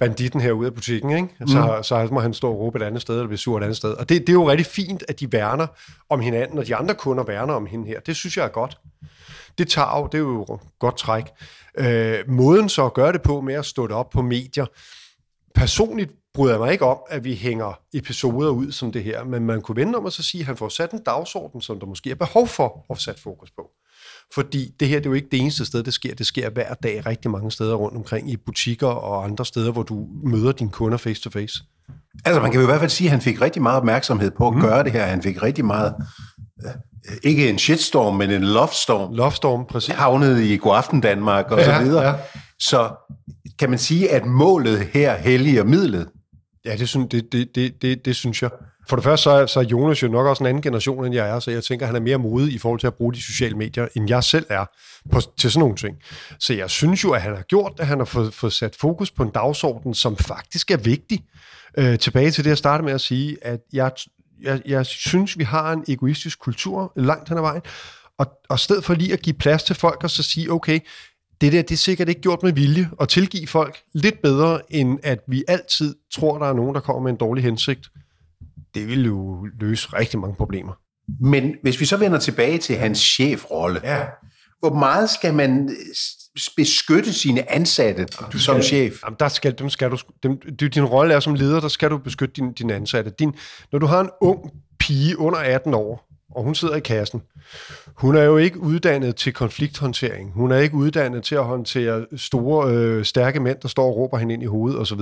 banditten 0.00 0.40
her 0.40 0.52
ud 0.52 0.66
af 0.66 0.74
butikken. 0.74 1.10
Ikke? 1.10 1.28
Så, 1.46 1.74
mm. 1.76 1.82
så 1.82 2.08
må 2.12 2.20
han 2.20 2.34
stå 2.34 2.50
og 2.50 2.58
råbe 2.58 2.78
et 2.78 2.82
andet 2.82 3.02
sted, 3.02 3.14
eller 3.14 3.26
blive 3.26 3.38
sur 3.38 3.58
et 3.58 3.62
andet 3.62 3.76
sted. 3.76 3.90
Og 3.92 4.08
det, 4.08 4.20
det 4.20 4.28
er 4.28 4.32
jo 4.32 4.50
rigtig 4.50 4.66
fint, 4.66 5.04
at 5.08 5.20
de 5.20 5.32
værner 5.32 5.66
om 6.08 6.20
hinanden, 6.20 6.58
og 6.58 6.66
de 6.66 6.76
andre 6.76 6.94
kunder 6.94 7.24
værner 7.24 7.54
om 7.54 7.66
hende 7.66 7.86
her. 7.86 8.00
Det 8.00 8.16
synes 8.16 8.36
jeg 8.36 8.44
er 8.44 8.48
godt. 8.48 8.78
Det 9.58 9.68
tager 9.68 9.98
jo, 9.98 10.06
det 10.06 10.14
er 10.14 10.18
jo 10.18 10.58
godt 10.78 10.96
træk. 10.96 11.24
Øh, 11.78 12.18
måden 12.28 12.68
så 12.68 12.86
at 12.86 12.94
gøre 12.94 13.12
det 13.12 13.22
på 13.22 13.40
med 13.40 13.54
at 13.54 13.66
stå 13.66 13.86
det 13.86 13.96
op 13.96 14.10
på 14.10 14.22
medier. 14.22 14.66
Personligt 15.54 16.10
bryder 16.34 16.52
jeg 16.52 16.60
mig 16.60 16.72
ikke 16.72 16.84
om, 16.84 16.98
at 17.10 17.24
vi 17.24 17.34
hænger 17.34 17.80
episoder 17.94 18.50
ud 18.50 18.72
som 18.72 18.92
det 18.92 19.04
her, 19.04 19.24
men 19.24 19.46
man 19.46 19.62
kunne 19.62 19.76
vende 19.76 19.98
om 19.98 20.04
og 20.04 20.12
så 20.12 20.22
sige, 20.22 20.40
at 20.40 20.46
han 20.46 20.56
får 20.56 20.68
sat 20.68 20.90
en 20.90 21.02
dagsorden, 21.02 21.60
som 21.60 21.80
der 21.80 21.86
måske 21.86 22.10
er 22.10 22.14
behov 22.14 22.46
for 22.48 22.86
at 22.90 22.98
sætte 22.98 23.20
fokus 23.20 23.50
på. 23.50 23.70
Fordi 24.34 24.74
det 24.80 24.88
her 24.88 24.98
det 24.98 25.06
er 25.06 25.10
jo 25.10 25.14
ikke 25.14 25.28
det 25.30 25.40
eneste 25.40 25.64
sted, 25.64 25.82
det 25.82 25.94
sker. 25.94 26.14
Det 26.14 26.26
sker 26.26 26.50
hver 26.50 26.74
dag 26.74 27.06
rigtig 27.06 27.30
mange 27.30 27.50
steder 27.50 27.74
rundt 27.74 27.96
omkring 27.96 28.30
i 28.30 28.36
butikker 28.36 28.86
og 28.86 29.24
andre 29.24 29.46
steder, 29.46 29.72
hvor 29.72 29.82
du 29.82 30.06
møder 30.24 30.52
dine 30.52 30.70
kunder 30.70 30.98
face 30.98 31.22
to 31.22 31.30
face. 31.30 31.64
Altså 32.24 32.40
man 32.42 32.50
kan 32.50 32.60
jo 32.60 32.66
i 32.66 32.70
hvert 32.70 32.80
fald 32.80 32.90
sige, 32.90 33.08
at 33.08 33.10
han 33.10 33.20
fik 33.20 33.40
rigtig 33.40 33.62
meget 33.62 33.76
opmærksomhed 33.76 34.30
på 34.30 34.48
at 34.48 34.54
mm. 34.54 34.60
gøre 34.60 34.84
det 34.84 34.92
her. 34.92 35.04
Han 35.04 35.22
fik 35.22 35.42
rigtig 35.42 35.64
meget, 35.64 35.94
ikke 37.22 37.50
en 37.50 37.58
shitstorm, 37.58 38.16
men 38.16 38.30
en 38.30 38.42
lovestorm. 38.44 39.14
Lovestorm, 39.14 39.66
præcis. 39.66 39.94
Havnede 39.94 40.54
i 40.54 40.56
Godaften 40.56 41.00
Danmark 41.00 41.50
og 41.50 41.58
ja, 41.58 41.64
så 41.64 41.84
videre. 41.84 42.08
Ja. 42.08 42.14
Så 42.58 42.90
kan 43.58 43.70
man 43.70 43.78
sige, 43.78 44.10
at 44.10 44.26
målet 44.26 44.88
her 44.92 45.16
helliger 45.16 45.64
midlet? 45.64 46.08
Ja, 46.64 46.76
det, 46.76 46.88
synes, 46.88 47.08
det, 47.10 47.32
det, 47.32 47.54
det, 47.54 47.82
det, 47.82 48.04
det 48.04 48.16
synes 48.16 48.42
jeg. 48.42 48.50
For 48.88 48.96
det 48.96 49.04
første, 49.04 49.22
så 49.22 49.30
er, 49.30 49.46
så 49.46 49.60
er 49.60 49.64
Jonas 49.64 50.02
jo 50.02 50.08
nok 50.08 50.26
også 50.26 50.42
en 50.42 50.48
anden 50.48 50.62
generation, 50.62 51.04
end 51.04 51.14
jeg 51.14 51.28
er, 51.28 51.40
så 51.40 51.50
jeg 51.50 51.64
tænker, 51.64 51.86
at 51.86 51.88
han 51.88 51.96
er 51.96 52.00
mere 52.00 52.18
modig 52.18 52.54
i 52.54 52.58
forhold 52.58 52.80
til 52.80 52.86
at 52.86 52.94
bruge 52.94 53.14
de 53.14 53.22
sociale 53.22 53.56
medier, 53.56 53.88
end 53.96 54.08
jeg 54.08 54.24
selv 54.24 54.46
er 54.48 54.64
på, 55.12 55.20
til 55.38 55.50
sådan 55.50 55.60
nogle 55.60 55.76
ting. 55.76 55.96
Så 56.38 56.54
jeg 56.54 56.70
synes 56.70 57.04
jo, 57.04 57.10
at 57.10 57.22
han 57.22 57.36
har 57.36 57.42
gjort, 57.42 57.72
at 57.78 57.86
han 57.86 57.98
har 57.98 58.04
fået, 58.04 58.34
fået 58.34 58.52
sat 58.52 58.76
fokus 58.80 59.10
på 59.10 59.22
en 59.22 59.30
dagsorden, 59.30 59.94
som 59.94 60.16
faktisk 60.16 60.70
er 60.70 60.76
vigtig. 60.76 61.24
Øh, 61.78 61.98
tilbage 61.98 62.30
til 62.30 62.44
det, 62.44 62.50
jeg 62.50 62.58
startede 62.58 62.84
med 62.84 62.92
at 62.92 63.00
sige, 63.00 63.36
at 63.42 63.60
jeg, 63.72 63.90
jeg, 64.42 64.62
jeg 64.66 64.86
synes, 64.86 65.38
vi 65.38 65.44
har 65.44 65.72
en 65.72 65.84
egoistisk 65.88 66.38
kultur 66.38 66.92
langt 66.96 67.28
hen 67.28 67.38
ad 67.38 67.42
vejen, 67.42 67.62
og, 68.18 68.26
og 68.48 68.58
stedet 68.58 68.84
for 68.84 68.94
lige 68.94 69.12
at 69.12 69.22
give 69.22 69.34
plads 69.34 69.62
til 69.62 69.76
folk 69.76 70.04
og 70.04 70.10
så 70.10 70.22
sige, 70.22 70.52
okay, 70.52 70.80
det 71.40 71.52
der, 71.52 71.62
det 71.62 71.70
er 71.70 71.76
sikkert 71.76 72.08
ikke 72.08 72.20
gjort 72.20 72.42
med 72.42 72.52
vilje, 72.52 72.90
at 73.00 73.08
tilgive 73.08 73.46
folk 73.46 73.78
lidt 73.94 74.22
bedre, 74.22 74.60
end 74.70 74.98
at 75.02 75.18
vi 75.28 75.44
altid 75.48 75.94
tror, 76.14 76.38
der 76.38 76.46
er 76.46 76.52
nogen, 76.52 76.74
der 76.74 76.80
kommer 76.80 77.02
med 77.02 77.10
en 77.10 77.16
dårlig 77.18 77.44
hensigt. 77.44 77.88
Det 78.74 78.88
vil 78.88 79.04
jo 79.04 79.48
løse 79.60 79.88
rigtig 79.92 80.20
mange 80.20 80.36
problemer. 80.36 80.72
Men 81.20 81.54
hvis 81.62 81.80
vi 81.80 81.84
så 81.84 81.96
vender 81.96 82.18
tilbage 82.18 82.58
til 82.58 82.76
hans 82.76 82.98
chefrolle, 82.98 83.80
ja. 83.84 84.04
hvor 84.60 84.74
meget 84.74 85.10
skal 85.10 85.34
man 85.34 85.76
beskytte 86.56 87.12
sine 87.12 87.52
ansatte 87.52 88.06
du 88.32 88.38
som 88.38 88.62
skal, 88.62 88.64
chef? 88.64 89.02
Jamen, 89.04 89.16
der 89.20 89.28
skal, 89.28 89.58
dem 89.58 89.70
skal 89.70 89.90
du, 89.90 89.98
dem, 90.22 90.40
din 90.56 90.84
rolle 90.84 91.14
er 91.14 91.20
som 91.20 91.34
leder, 91.34 91.60
der 91.60 91.68
skal 91.68 91.90
du 91.90 91.98
beskytte 91.98 92.34
dine 92.34 92.52
din 92.52 92.70
ansatte. 92.70 93.12
Din, 93.18 93.34
når 93.72 93.78
du 93.78 93.86
har 93.86 94.00
en 94.00 94.10
ung 94.20 94.50
pige 94.78 95.18
under 95.18 95.38
18 95.38 95.74
år, 95.74 96.08
og 96.34 96.42
hun 96.42 96.54
sidder 96.54 96.76
i 96.76 96.80
kassen. 96.80 97.22
Hun 97.96 98.16
er 98.16 98.22
jo 98.22 98.36
ikke 98.36 98.60
uddannet 98.60 99.16
til 99.16 99.32
konflikthåndtering. 99.32 100.32
Hun 100.32 100.52
er 100.52 100.56
ikke 100.56 100.74
uddannet 100.74 101.24
til 101.24 101.34
at 101.34 101.44
håndtere 101.44 102.06
store, 102.16 102.74
øh, 102.74 103.04
stærke 103.04 103.40
mænd, 103.40 103.58
der 103.62 103.68
står 103.68 103.86
og 103.86 103.96
råber 103.96 104.18
hende 104.18 104.34
ind 104.34 104.42
i 104.42 104.46
hovedet 104.46 104.80
osv. 104.80 105.00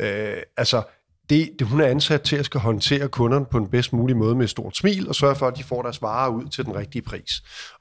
Øh, 0.00 0.36
altså, 0.56 0.82
det, 1.30 1.50
det, 1.58 1.66
hun 1.66 1.80
er 1.80 1.86
ansat 1.86 2.22
til 2.22 2.36
at 2.36 2.44
skal 2.44 2.60
håndtere 2.60 3.08
kunderne 3.08 3.46
på 3.50 3.58
den 3.58 3.66
bedst 3.66 3.92
mulige 3.92 4.16
måde 4.16 4.34
med 4.34 4.44
et 4.44 4.50
stort 4.50 4.76
smil, 4.76 5.08
og 5.08 5.14
sørge 5.14 5.36
for, 5.36 5.46
at 5.46 5.56
de 5.56 5.64
får 5.64 5.82
deres 5.82 6.02
varer 6.02 6.30
ud 6.30 6.48
til 6.48 6.64
den 6.64 6.76
rigtige 6.76 7.02
pris. 7.02 7.30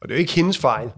Og 0.01 0.07
det 0.07 0.11
er 0.11 0.17
jo 0.17 0.19
ikke 0.19 0.33
hendes 0.33 0.57
fejl, 0.57 0.89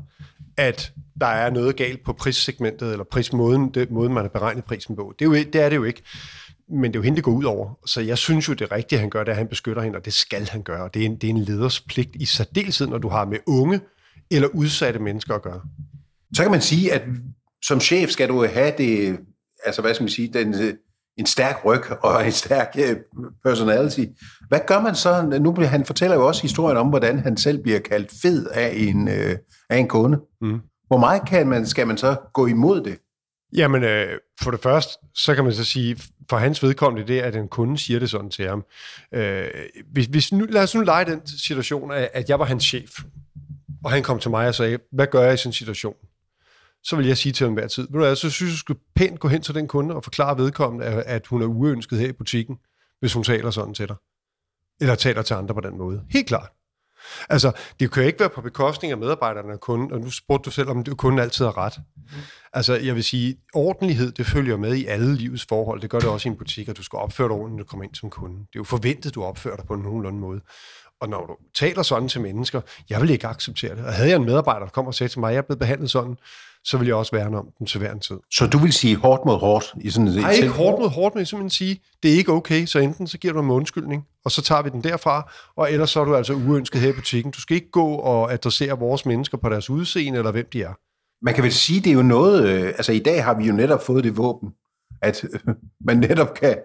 at 0.58 0.94
der 1.20 1.28
er 1.28 1.50
noget 1.50 1.76
galt 1.76 2.04
på 2.04 2.14
prissegmentet, 2.14 2.92
eller 2.92 3.06
prismåden, 3.12 3.70
det, 3.74 3.92
måden, 3.92 4.14
man 4.14 4.24
har 4.24 4.30
beregnet 4.30 4.64
prisen 4.64 4.96
på. 4.96 5.14
Det 5.20 5.26
er, 5.26 5.30
jo, 5.30 5.34
det 5.36 5.56
er 5.56 5.70
det 5.70 5.76
jo 5.76 5.84
ikke 5.84 6.04
men 6.74 6.84
det 6.84 6.96
er 6.96 7.00
jo 7.00 7.04
hende, 7.04 7.16
det 7.16 7.24
går 7.24 7.32
ud 7.32 7.44
over. 7.44 7.80
Så 7.86 8.02
jeg 8.02 8.18
synes 8.18 8.48
jo, 8.48 8.54
det 8.54 8.72
rigtige, 8.72 9.00
han 9.00 9.10
gør, 9.10 9.20
det 9.20 9.28
er, 9.28 9.32
at 9.32 9.38
han 9.38 9.48
beskytter 9.48 9.82
hende, 9.82 9.98
og 9.98 10.06
det 10.06 10.14
skal 10.14 10.48
han 10.50 10.62
gøre. 10.62 10.90
Det 10.94 11.02
er 11.02 11.06
en, 11.06 11.16
det 11.16 11.24
er 11.24 11.30
en 11.30 11.44
leders 11.44 11.82
pligt 11.82 12.16
i 12.16 12.26
særdeleshed, 12.26 12.88
når 12.88 12.98
du 12.98 13.10
har 13.10 13.26
med 13.26 13.38
unge 13.48 13.82
eller 14.32 14.48
udsatte 14.48 15.00
mennesker 15.00 15.36
at 15.36 15.42
gøre. 15.42 15.62
Så 16.36 16.42
kan 16.42 16.52
man 16.52 16.62
sige, 16.62 16.94
at 16.94 17.02
som 17.64 17.80
chef 17.80 18.10
skal 18.10 18.30
du 18.30 18.46
have 18.46 18.74
det, 18.78 19.20
altså 19.66 19.82
hvad 19.82 19.94
skal 19.94 20.04
man 20.04 20.10
sige, 20.10 20.34
den, 20.34 20.78
en 21.22 21.28
stærk 21.28 21.66
ryg 21.66 22.04
og 22.04 22.26
en 22.26 22.32
stærk 22.32 22.76
øh, 22.80 22.96
personality. 23.46 24.06
Hvad 24.48 24.60
gør 24.68 24.82
man 24.82 24.96
så? 24.96 25.40
Nu 25.42 25.52
bliver 25.52 25.68
han 25.68 25.86
fortæller 25.86 26.16
jo 26.16 26.28
også 26.28 26.42
historien 26.42 26.78
om, 26.78 26.88
hvordan 26.88 27.20
han 27.20 27.38
selv 27.38 27.64
bliver 27.64 27.80
kaldt 27.80 28.12
fed 28.22 28.48
af 28.48 28.74
en, 28.76 29.08
øh, 29.08 29.38
af 29.70 29.78
en 29.78 29.88
kunde. 29.88 30.20
Mm. 30.42 30.60
Hvor 30.88 30.98
meget 30.98 31.22
kan 31.28 31.48
man, 31.48 31.66
skal 31.66 31.88
man 31.88 31.98
så 31.98 32.16
gå 32.34 32.46
imod 32.48 32.82
det? 32.82 32.98
Jamen, 33.56 33.84
øh, 33.84 34.08
for 34.42 34.52
det 34.52 34.60
første, 34.60 34.94
så 35.16 35.36
kan 35.36 35.44
man 35.44 35.54
så 35.54 35.64
sige, 35.64 35.98
for 36.30 36.38
hans 36.38 36.64
vedkommende, 36.64 37.08
det 37.08 37.20
er, 37.20 37.24
at 37.24 37.36
en 37.36 37.48
kunde 37.48 37.78
siger 37.78 38.00
det 38.00 38.10
sådan 38.10 38.30
til 38.30 38.48
ham. 38.48 38.64
Øh, 39.14 39.48
hvis, 39.92 40.06
hvis 40.06 40.34
nu, 40.34 40.46
lad 40.50 40.64
os 40.64 40.76
nu 40.76 40.82
lege 40.82 41.06
den 41.06 41.28
situation, 41.28 41.92
at 41.92 42.30
jeg 42.30 42.40
var 42.40 42.46
hans 42.46 42.64
chef, 42.64 42.92
og 43.84 43.92
han 43.92 44.04
kom 44.04 44.20
til 44.20 44.32
mig 44.32 44.48
og 44.48 44.56
sagde, 44.56 44.78
hvad 44.92 45.08
gør 45.08 45.24
jeg 45.24 45.34
i 45.34 45.38
sådan 45.38 45.50
en 45.50 45.54
situation? 45.54 45.96
Så 46.84 46.96
vil 46.96 47.08
jeg 47.08 47.18
sige 47.18 47.34
til 47.34 47.46
ham 47.46 47.54
hver 47.54 47.68
tid, 47.68 47.84
ved 47.84 47.92
du 47.94 47.98
hvad, 47.98 48.16
så 48.16 48.30
synes 48.30 48.50
jeg, 48.50 48.54
du 48.54 48.58
skal 48.58 48.76
pænt 48.96 49.20
gå 49.20 49.28
hen 49.28 49.42
til 49.42 49.56
den 49.56 49.68
kunde 49.68 49.96
og 49.96 50.04
forklare 50.04 50.38
vedkommende, 50.38 50.86
at 50.86 51.28
hun 51.28 51.42
er 51.42 51.46
uønsket 51.46 52.00
her 52.00 52.08
i 52.08 52.14
butikken, 52.14 52.58
hvis 53.00 53.14
hun 53.14 53.24
taler 53.24 53.52
sådan 53.52 53.74
til 53.74 53.88
dig. 53.88 53.96
Eller 54.82 54.96
taler 54.96 55.22
til 55.22 55.34
andre 55.34 55.54
på 55.54 55.62
den 55.62 55.78
måde. 55.78 56.04
Helt 56.10 56.28
klart. 56.28 56.50
Altså, 57.30 57.52
det 57.80 57.92
kan 57.92 58.04
jo 58.04 58.08
ikke 58.08 58.20
være 58.20 58.30
på 58.30 58.42
bekostning 58.42 58.92
af 58.92 58.98
medarbejderne 58.98 59.54
og 59.54 59.60
kunden, 59.60 59.92
og 59.92 60.00
nu 60.00 60.12
spurgte 60.12 60.46
du 60.46 60.52
selv, 60.52 60.70
om 60.70 60.86
kunden 60.86 61.20
altid 61.20 61.46
har 61.46 61.58
ret. 61.58 61.74
Mm. 61.96 62.04
Altså, 62.54 62.76
jeg 62.76 62.96
vil 62.96 63.04
sige, 63.04 63.36
ordentlighed, 63.54 64.12
det 64.12 64.26
følger 64.26 64.58
med 64.58 64.76
i 64.76 64.86
alle 64.86 65.16
livets 65.16 65.46
forhold. 65.50 65.82
Det 65.82 65.90
gør 65.90 66.00
det 66.00 66.10
også 66.10 66.30
i 66.30 66.32
en 66.32 66.38
butik, 66.38 66.70
at 66.70 66.78
du 66.78 66.84
skal 66.84 66.98
opføre 66.98 67.28
dig 67.28 67.36
ordentligt, 67.36 67.58
når 67.58 67.64
du 67.64 67.68
kommer 67.68 67.84
ind 67.84 67.96
som 67.96 68.10
kunde. 68.10 68.38
Det 68.38 68.56
er 68.56 68.60
jo 68.60 68.64
forventet, 68.64 69.16
du 69.16 69.24
opfører 69.24 69.56
dig 69.56 69.66
på 69.66 69.74
en 69.74 69.82
nogenlunde 69.82 70.20
måde. 70.20 70.42
Og 71.02 71.10
når 71.10 71.26
du 71.26 71.36
taler 71.56 71.84
sådan 71.84 72.10
til 72.10 72.22
mennesker, 72.22 72.62
jeg 72.90 73.02
vil 73.02 73.10
ikke 73.10 73.28
acceptere 73.28 73.76
det. 73.76 73.86
Og 73.86 73.94
havde 73.94 74.10
jeg 74.10 74.16
en 74.16 74.26
medarbejder, 74.26 74.66
der 74.66 74.72
kom 74.72 74.88
og 74.88 74.94
sagde 74.94 75.12
til 75.12 75.20
mig, 75.20 75.28
at 75.28 75.34
jeg 75.34 75.38
er 75.38 75.46
blevet 75.46 75.60
behandlet 75.60 75.92
sådan, 75.92 76.18
så 76.64 76.78
vil 76.78 76.88
jeg 76.88 76.96
også 76.96 77.12
værne 77.16 77.38
om 77.38 77.48
den 77.60 77.68
til 77.68 77.80
hver 77.80 77.92
en 77.92 78.00
tid. 78.00 78.16
Så 78.32 78.48
du 78.48 78.58
vil 78.58 78.74
sige 78.74 78.96
hårdt 78.96 79.26
mod 79.26 79.40
hårdt? 79.40 79.74
I 79.82 79.90
sådan 79.90 80.10
Nej, 80.10 80.32
ikke 80.32 80.50
hårdt 80.50 80.80
mod 80.80 80.90
hårdt, 80.90 81.16
men 81.16 81.26
simpelthen 81.26 81.50
sige, 81.50 81.82
det 82.04 82.12
er 82.12 82.16
ikke 82.16 82.32
okay, 82.32 82.66
så 82.66 82.80
enten 82.80 83.08
så 83.08 83.18
giver 83.18 83.34
du 83.34 83.40
en 83.40 83.50
undskyldning, 83.50 84.08
og 84.26 84.32
så 84.32 84.42
tager 84.42 84.62
vi 84.62 84.70
den 84.70 84.84
derfra, 84.84 85.32
og 85.56 85.72
ellers 85.72 85.90
så 85.90 86.02
er 86.02 86.06
du 86.06 86.16
altså 86.16 86.34
uønsket 86.34 86.82
her 86.82 86.90
i 86.90 86.94
butikken. 86.94 87.32
Du 87.32 87.42
skal 87.42 87.56
ikke 87.56 87.72
gå 87.72 87.88
og 87.88 88.34
adressere 88.34 88.80
vores 88.80 89.06
mennesker 89.06 89.38
på 89.38 89.50
deres 89.50 89.70
udseende, 89.70 90.18
eller 90.18 90.32
hvem 90.32 90.48
de 90.54 90.64
er. 90.64 90.74
Man 91.26 91.34
kan 91.34 91.44
vel 91.44 91.54
sige, 91.54 91.80
det 91.80 91.90
er 91.90 91.94
jo 91.94 92.02
noget, 92.02 92.50
øh, 92.50 92.68
altså 92.68 92.92
i 92.92 93.00
dag 93.00 93.24
har 93.24 93.38
vi 93.38 93.46
jo 93.46 93.54
netop 93.54 93.84
fået 93.84 94.04
det 94.04 94.18
våben, 94.18 94.50
at 95.02 95.24
man 95.88 95.98
netop 95.98 96.34
kan 96.34 96.58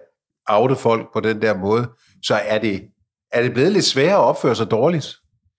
oute 0.49 0.75
folk 0.75 1.13
på 1.13 1.19
den 1.19 1.41
der 1.41 1.57
måde, 1.57 1.89
så 2.23 2.35
er 2.35 2.59
det, 2.59 2.81
er 3.31 3.41
det 3.41 3.53
blevet 3.53 3.71
lidt 3.71 3.85
sværere 3.85 4.13
at 4.13 4.23
opføre 4.23 4.55
sig 4.55 4.71
dårligt 4.71 5.15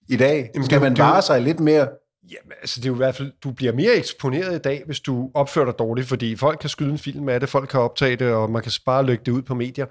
i 0.09 0.17
dag? 0.17 0.51
Jamen, 0.55 0.67
Skal 0.67 0.81
man 0.81 0.99
vare 0.99 1.23
sig 1.23 1.43
lidt 1.43 1.61
mere 1.61 1.89
Jamen, 2.31 2.53
altså 2.61 2.81
det 2.81 2.87
er 2.87 2.89
jo 2.89 2.95
i 2.95 2.97
hvert 2.97 3.17
fald, 3.17 3.33
du 3.45 3.51
bliver 3.51 3.73
mere 3.73 3.95
eksponeret 3.95 4.55
i 4.55 4.59
dag, 4.59 4.83
hvis 4.87 5.01
du 5.01 5.31
opfører 5.35 5.65
dig 5.65 5.79
dårligt, 5.79 6.09
fordi 6.09 6.37
folk 6.37 6.59
kan 6.59 6.71
skyde 6.71 6.91
en 6.91 6.99
film 6.99 7.29
af 7.29 7.41
det, 7.41 7.49
folk 7.49 7.69
kan 7.69 7.81
optage 7.81 8.17
det, 8.17 8.33
og 8.33 8.51
man 8.51 8.63
kan 8.63 8.73
bare 8.87 9.07
lægge 9.07 9.25
det 9.27 9.33
ud 9.33 9.43
på 9.43 9.55
medier. 9.55 9.87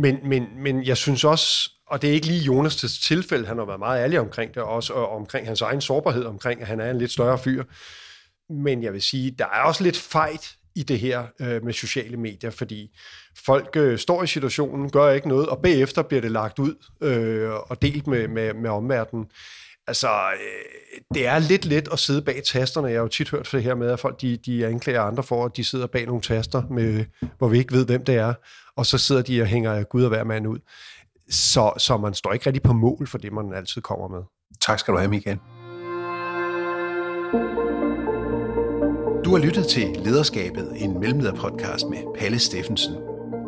Men, 0.00 0.18
men, 0.28 0.46
men 0.56 0.84
jeg 0.84 0.96
synes 0.96 1.24
også, 1.24 1.70
og 1.86 2.02
det 2.02 2.10
er 2.10 2.14
ikke 2.14 2.26
lige 2.26 2.52
Jonas' 2.52 3.06
tilfælde, 3.06 3.46
han 3.46 3.58
har 3.58 3.64
været 3.64 3.78
meget 3.78 4.02
ærlig 4.02 4.20
omkring 4.20 4.54
det, 4.54 4.62
også 4.62 4.92
og 4.92 5.08
omkring 5.08 5.46
hans 5.46 5.60
egen 5.62 5.80
sårbarhed, 5.80 6.24
omkring 6.24 6.60
at 6.60 6.66
han 6.66 6.80
er 6.80 6.90
en 6.90 6.98
lidt 6.98 7.12
større 7.12 7.38
fyr. 7.38 7.64
Men 8.50 8.82
jeg 8.82 8.92
vil 8.92 9.02
sige, 9.02 9.30
der 9.30 9.44
er 9.44 9.60
også 9.60 9.82
lidt 9.82 9.96
fejt 9.96 10.56
i 10.76 10.82
det 10.82 11.00
her 11.00 11.26
øh, 11.40 11.64
med 11.64 11.72
sociale 11.72 12.16
medier, 12.16 12.50
fordi 12.50 12.96
folk 13.46 13.76
øh, 13.76 13.98
står 13.98 14.22
i 14.22 14.26
situationen, 14.26 14.90
gør 14.90 15.10
ikke 15.10 15.28
noget, 15.28 15.48
og 15.48 15.62
bagefter 15.62 16.02
bliver 16.02 16.20
det 16.20 16.30
lagt 16.30 16.58
ud 16.58 16.74
øh, 17.00 17.50
og 17.50 17.82
delt 17.82 18.06
med, 18.06 18.28
med, 18.28 18.54
med 18.54 18.70
omverdenen. 18.70 19.26
Altså, 19.86 20.08
øh, 20.08 21.00
det 21.14 21.26
er 21.26 21.38
lidt 21.38 21.64
let 21.64 21.88
at 21.92 21.98
sidde 21.98 22.22
bag 22.22 22.42
tasterne. 22.46 22.88
Jeg 22.88 22.96
har 22.96 23.02
jo 23.02 23.08
tit 23.08 23.30
hørt 23.30 23.46
for 23.46 23.56
det 23.56 23.64
her 23.64 23.74
med, 23.74 23.90
at 23.90 24.00
folk 24.00 24.20
de, 24.20 24.36
de 24.36 24.66
anklager 24.66 25.02
andre 25.02 25.22
for, 25.22 25.44
at 25.44 25.56
de 25.56 25.64
sidder 25.64 25.86
bag 25.86 26.06
nogle 26.06 26.22
taster, 26.22 26.62
med, 26.70 27.04
hvor 27.38 27.48
vi 27.48 27.58
ikke 27.58 27.72
ved, 27.72 27.86
hvem 27.86 28.04
det 28.04 28.14
er, 28.14 28.34
og 28.76 28.86
så 28.86 28.98
sidder 28.98 29.22
de 29.22 29.40
og 29.40 29.46
hænger 29.46 29.82
Gud 29.82 30.02
og 30.02 30.08
hver 30.08 30.24
mand 30.24 30.46
ud. 30.46 30.58
så, 31.30 31.72
så 31.78 31.96
man 31.96 32.14
står 32.14 32.32
ikke 32.32 32.46
rigtig 32.46 32.62
på 32.62 32.72
mål 32.72 33.06
for 33.06 33.18
det, 33.18 33.32
man 33.32 33.54
altid 33.54 33.82
kommer 33.82 34.08
med. 34.08 34.22
Tak 34.60 34.78
skal 34.78 34.94
du 34.94 34.98
have, 34.98 35.10
Michael. 35.10 35.38
Du 39.24 39.30
har 39.30 39.38
lyttet 39.38 39.66
til 39.66 39.88
Lederskabet, 40.04 40.68
en 40.76 41.00
mellemlederpodcast 41.00 41.86
med 41.90 41.98
Palle 42.18 42.38
Steffensen. 42.38 42.94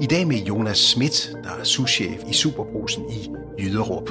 I 0.00 0.06
dag 0.06 0.26
med 0.26 0.36
Jonas 0.36 0.78
Schmidt, 0.78 1.32
der 1.44 1.50
er 1.60 1.64
souschef 1.64 2.22
i 2.30 2.32
Superbrusen 2.32 3.04
i 3.10 3.30
Jyderup. 3.62 4.10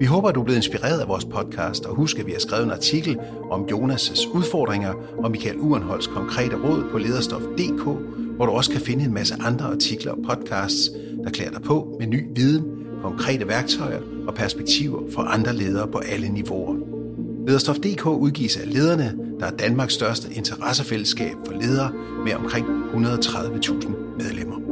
Vi 0.00 0.04
håber, 0.04 0.28
at 0.28 0.34
du 0.34 0.40
er 0.40 0.44
blevet 0.44 0.56
inspireret 0.56 1.00
af 1.00 1.08
vores 1.08 1.24
podcast, 1.24 1.86
og 1.86 1.94
husk, 1.94 2.18
at 2.18 2.26
vi 2.26 2.32
har 2.32 2.38
skrevet 2.38 2.64
en 2.64 2.70
artikel 2.70 3.18
om 3.50 3.62
Jonas' 3.62 4.36
udfordringer 4.36 4.94
og 5.18 5.30
Michael 5.30 5.58
Urenholds 5.58 6.06
konkrete 6.06 6.56
råd 6.56 6.84
på 6.92 6.98
lederstof.dk, 6.98 7.82
hvor 8.36 8.46
du 8.46 8.52
også 8.52 8.70
kan 8.70 8.80
finde 8.80 9.04
en 9.04 9.14
masse 9.14 9.34
andre 9.40 9.64
artikler 9.64 10.12
og 10.12 10.18
podcasts, 10.28 10.90
der 11.24 11.30
klæder 11.30 11.50
dig 11.50 11.62
på 11.62 11.96
med 11.98 12.06
ny 12.06 12.24
viden, 12.34 12.64
konkrete 13.02 13.48
værktøjer 13.48 14.00
og 14.28 14.34
perspektiver 14.34 15.00
for 15.14 15.22
andre 15.22 15.56
ledere 15.56 15.88
på 15.88 15.98
alle 15.98 16.28
niveauer. 16.28 16.76
Lederstof.dk 17.46 18.06
udgives 18.06 18.56
af 18.56 18.72
lederne, 18.72 19.29
der 19.40 19.46
er 19.46 19.50
Danmarks 19.50 19.94
største 19.94 20.34
interessefællesskab 20.34 21.36
for 21.46 21.52
ledere 21.52 21.92
med 22.24 22.34
omkring 22.34 22.66
130.000 22.66 23.88
medlemmer. 24.18 24.69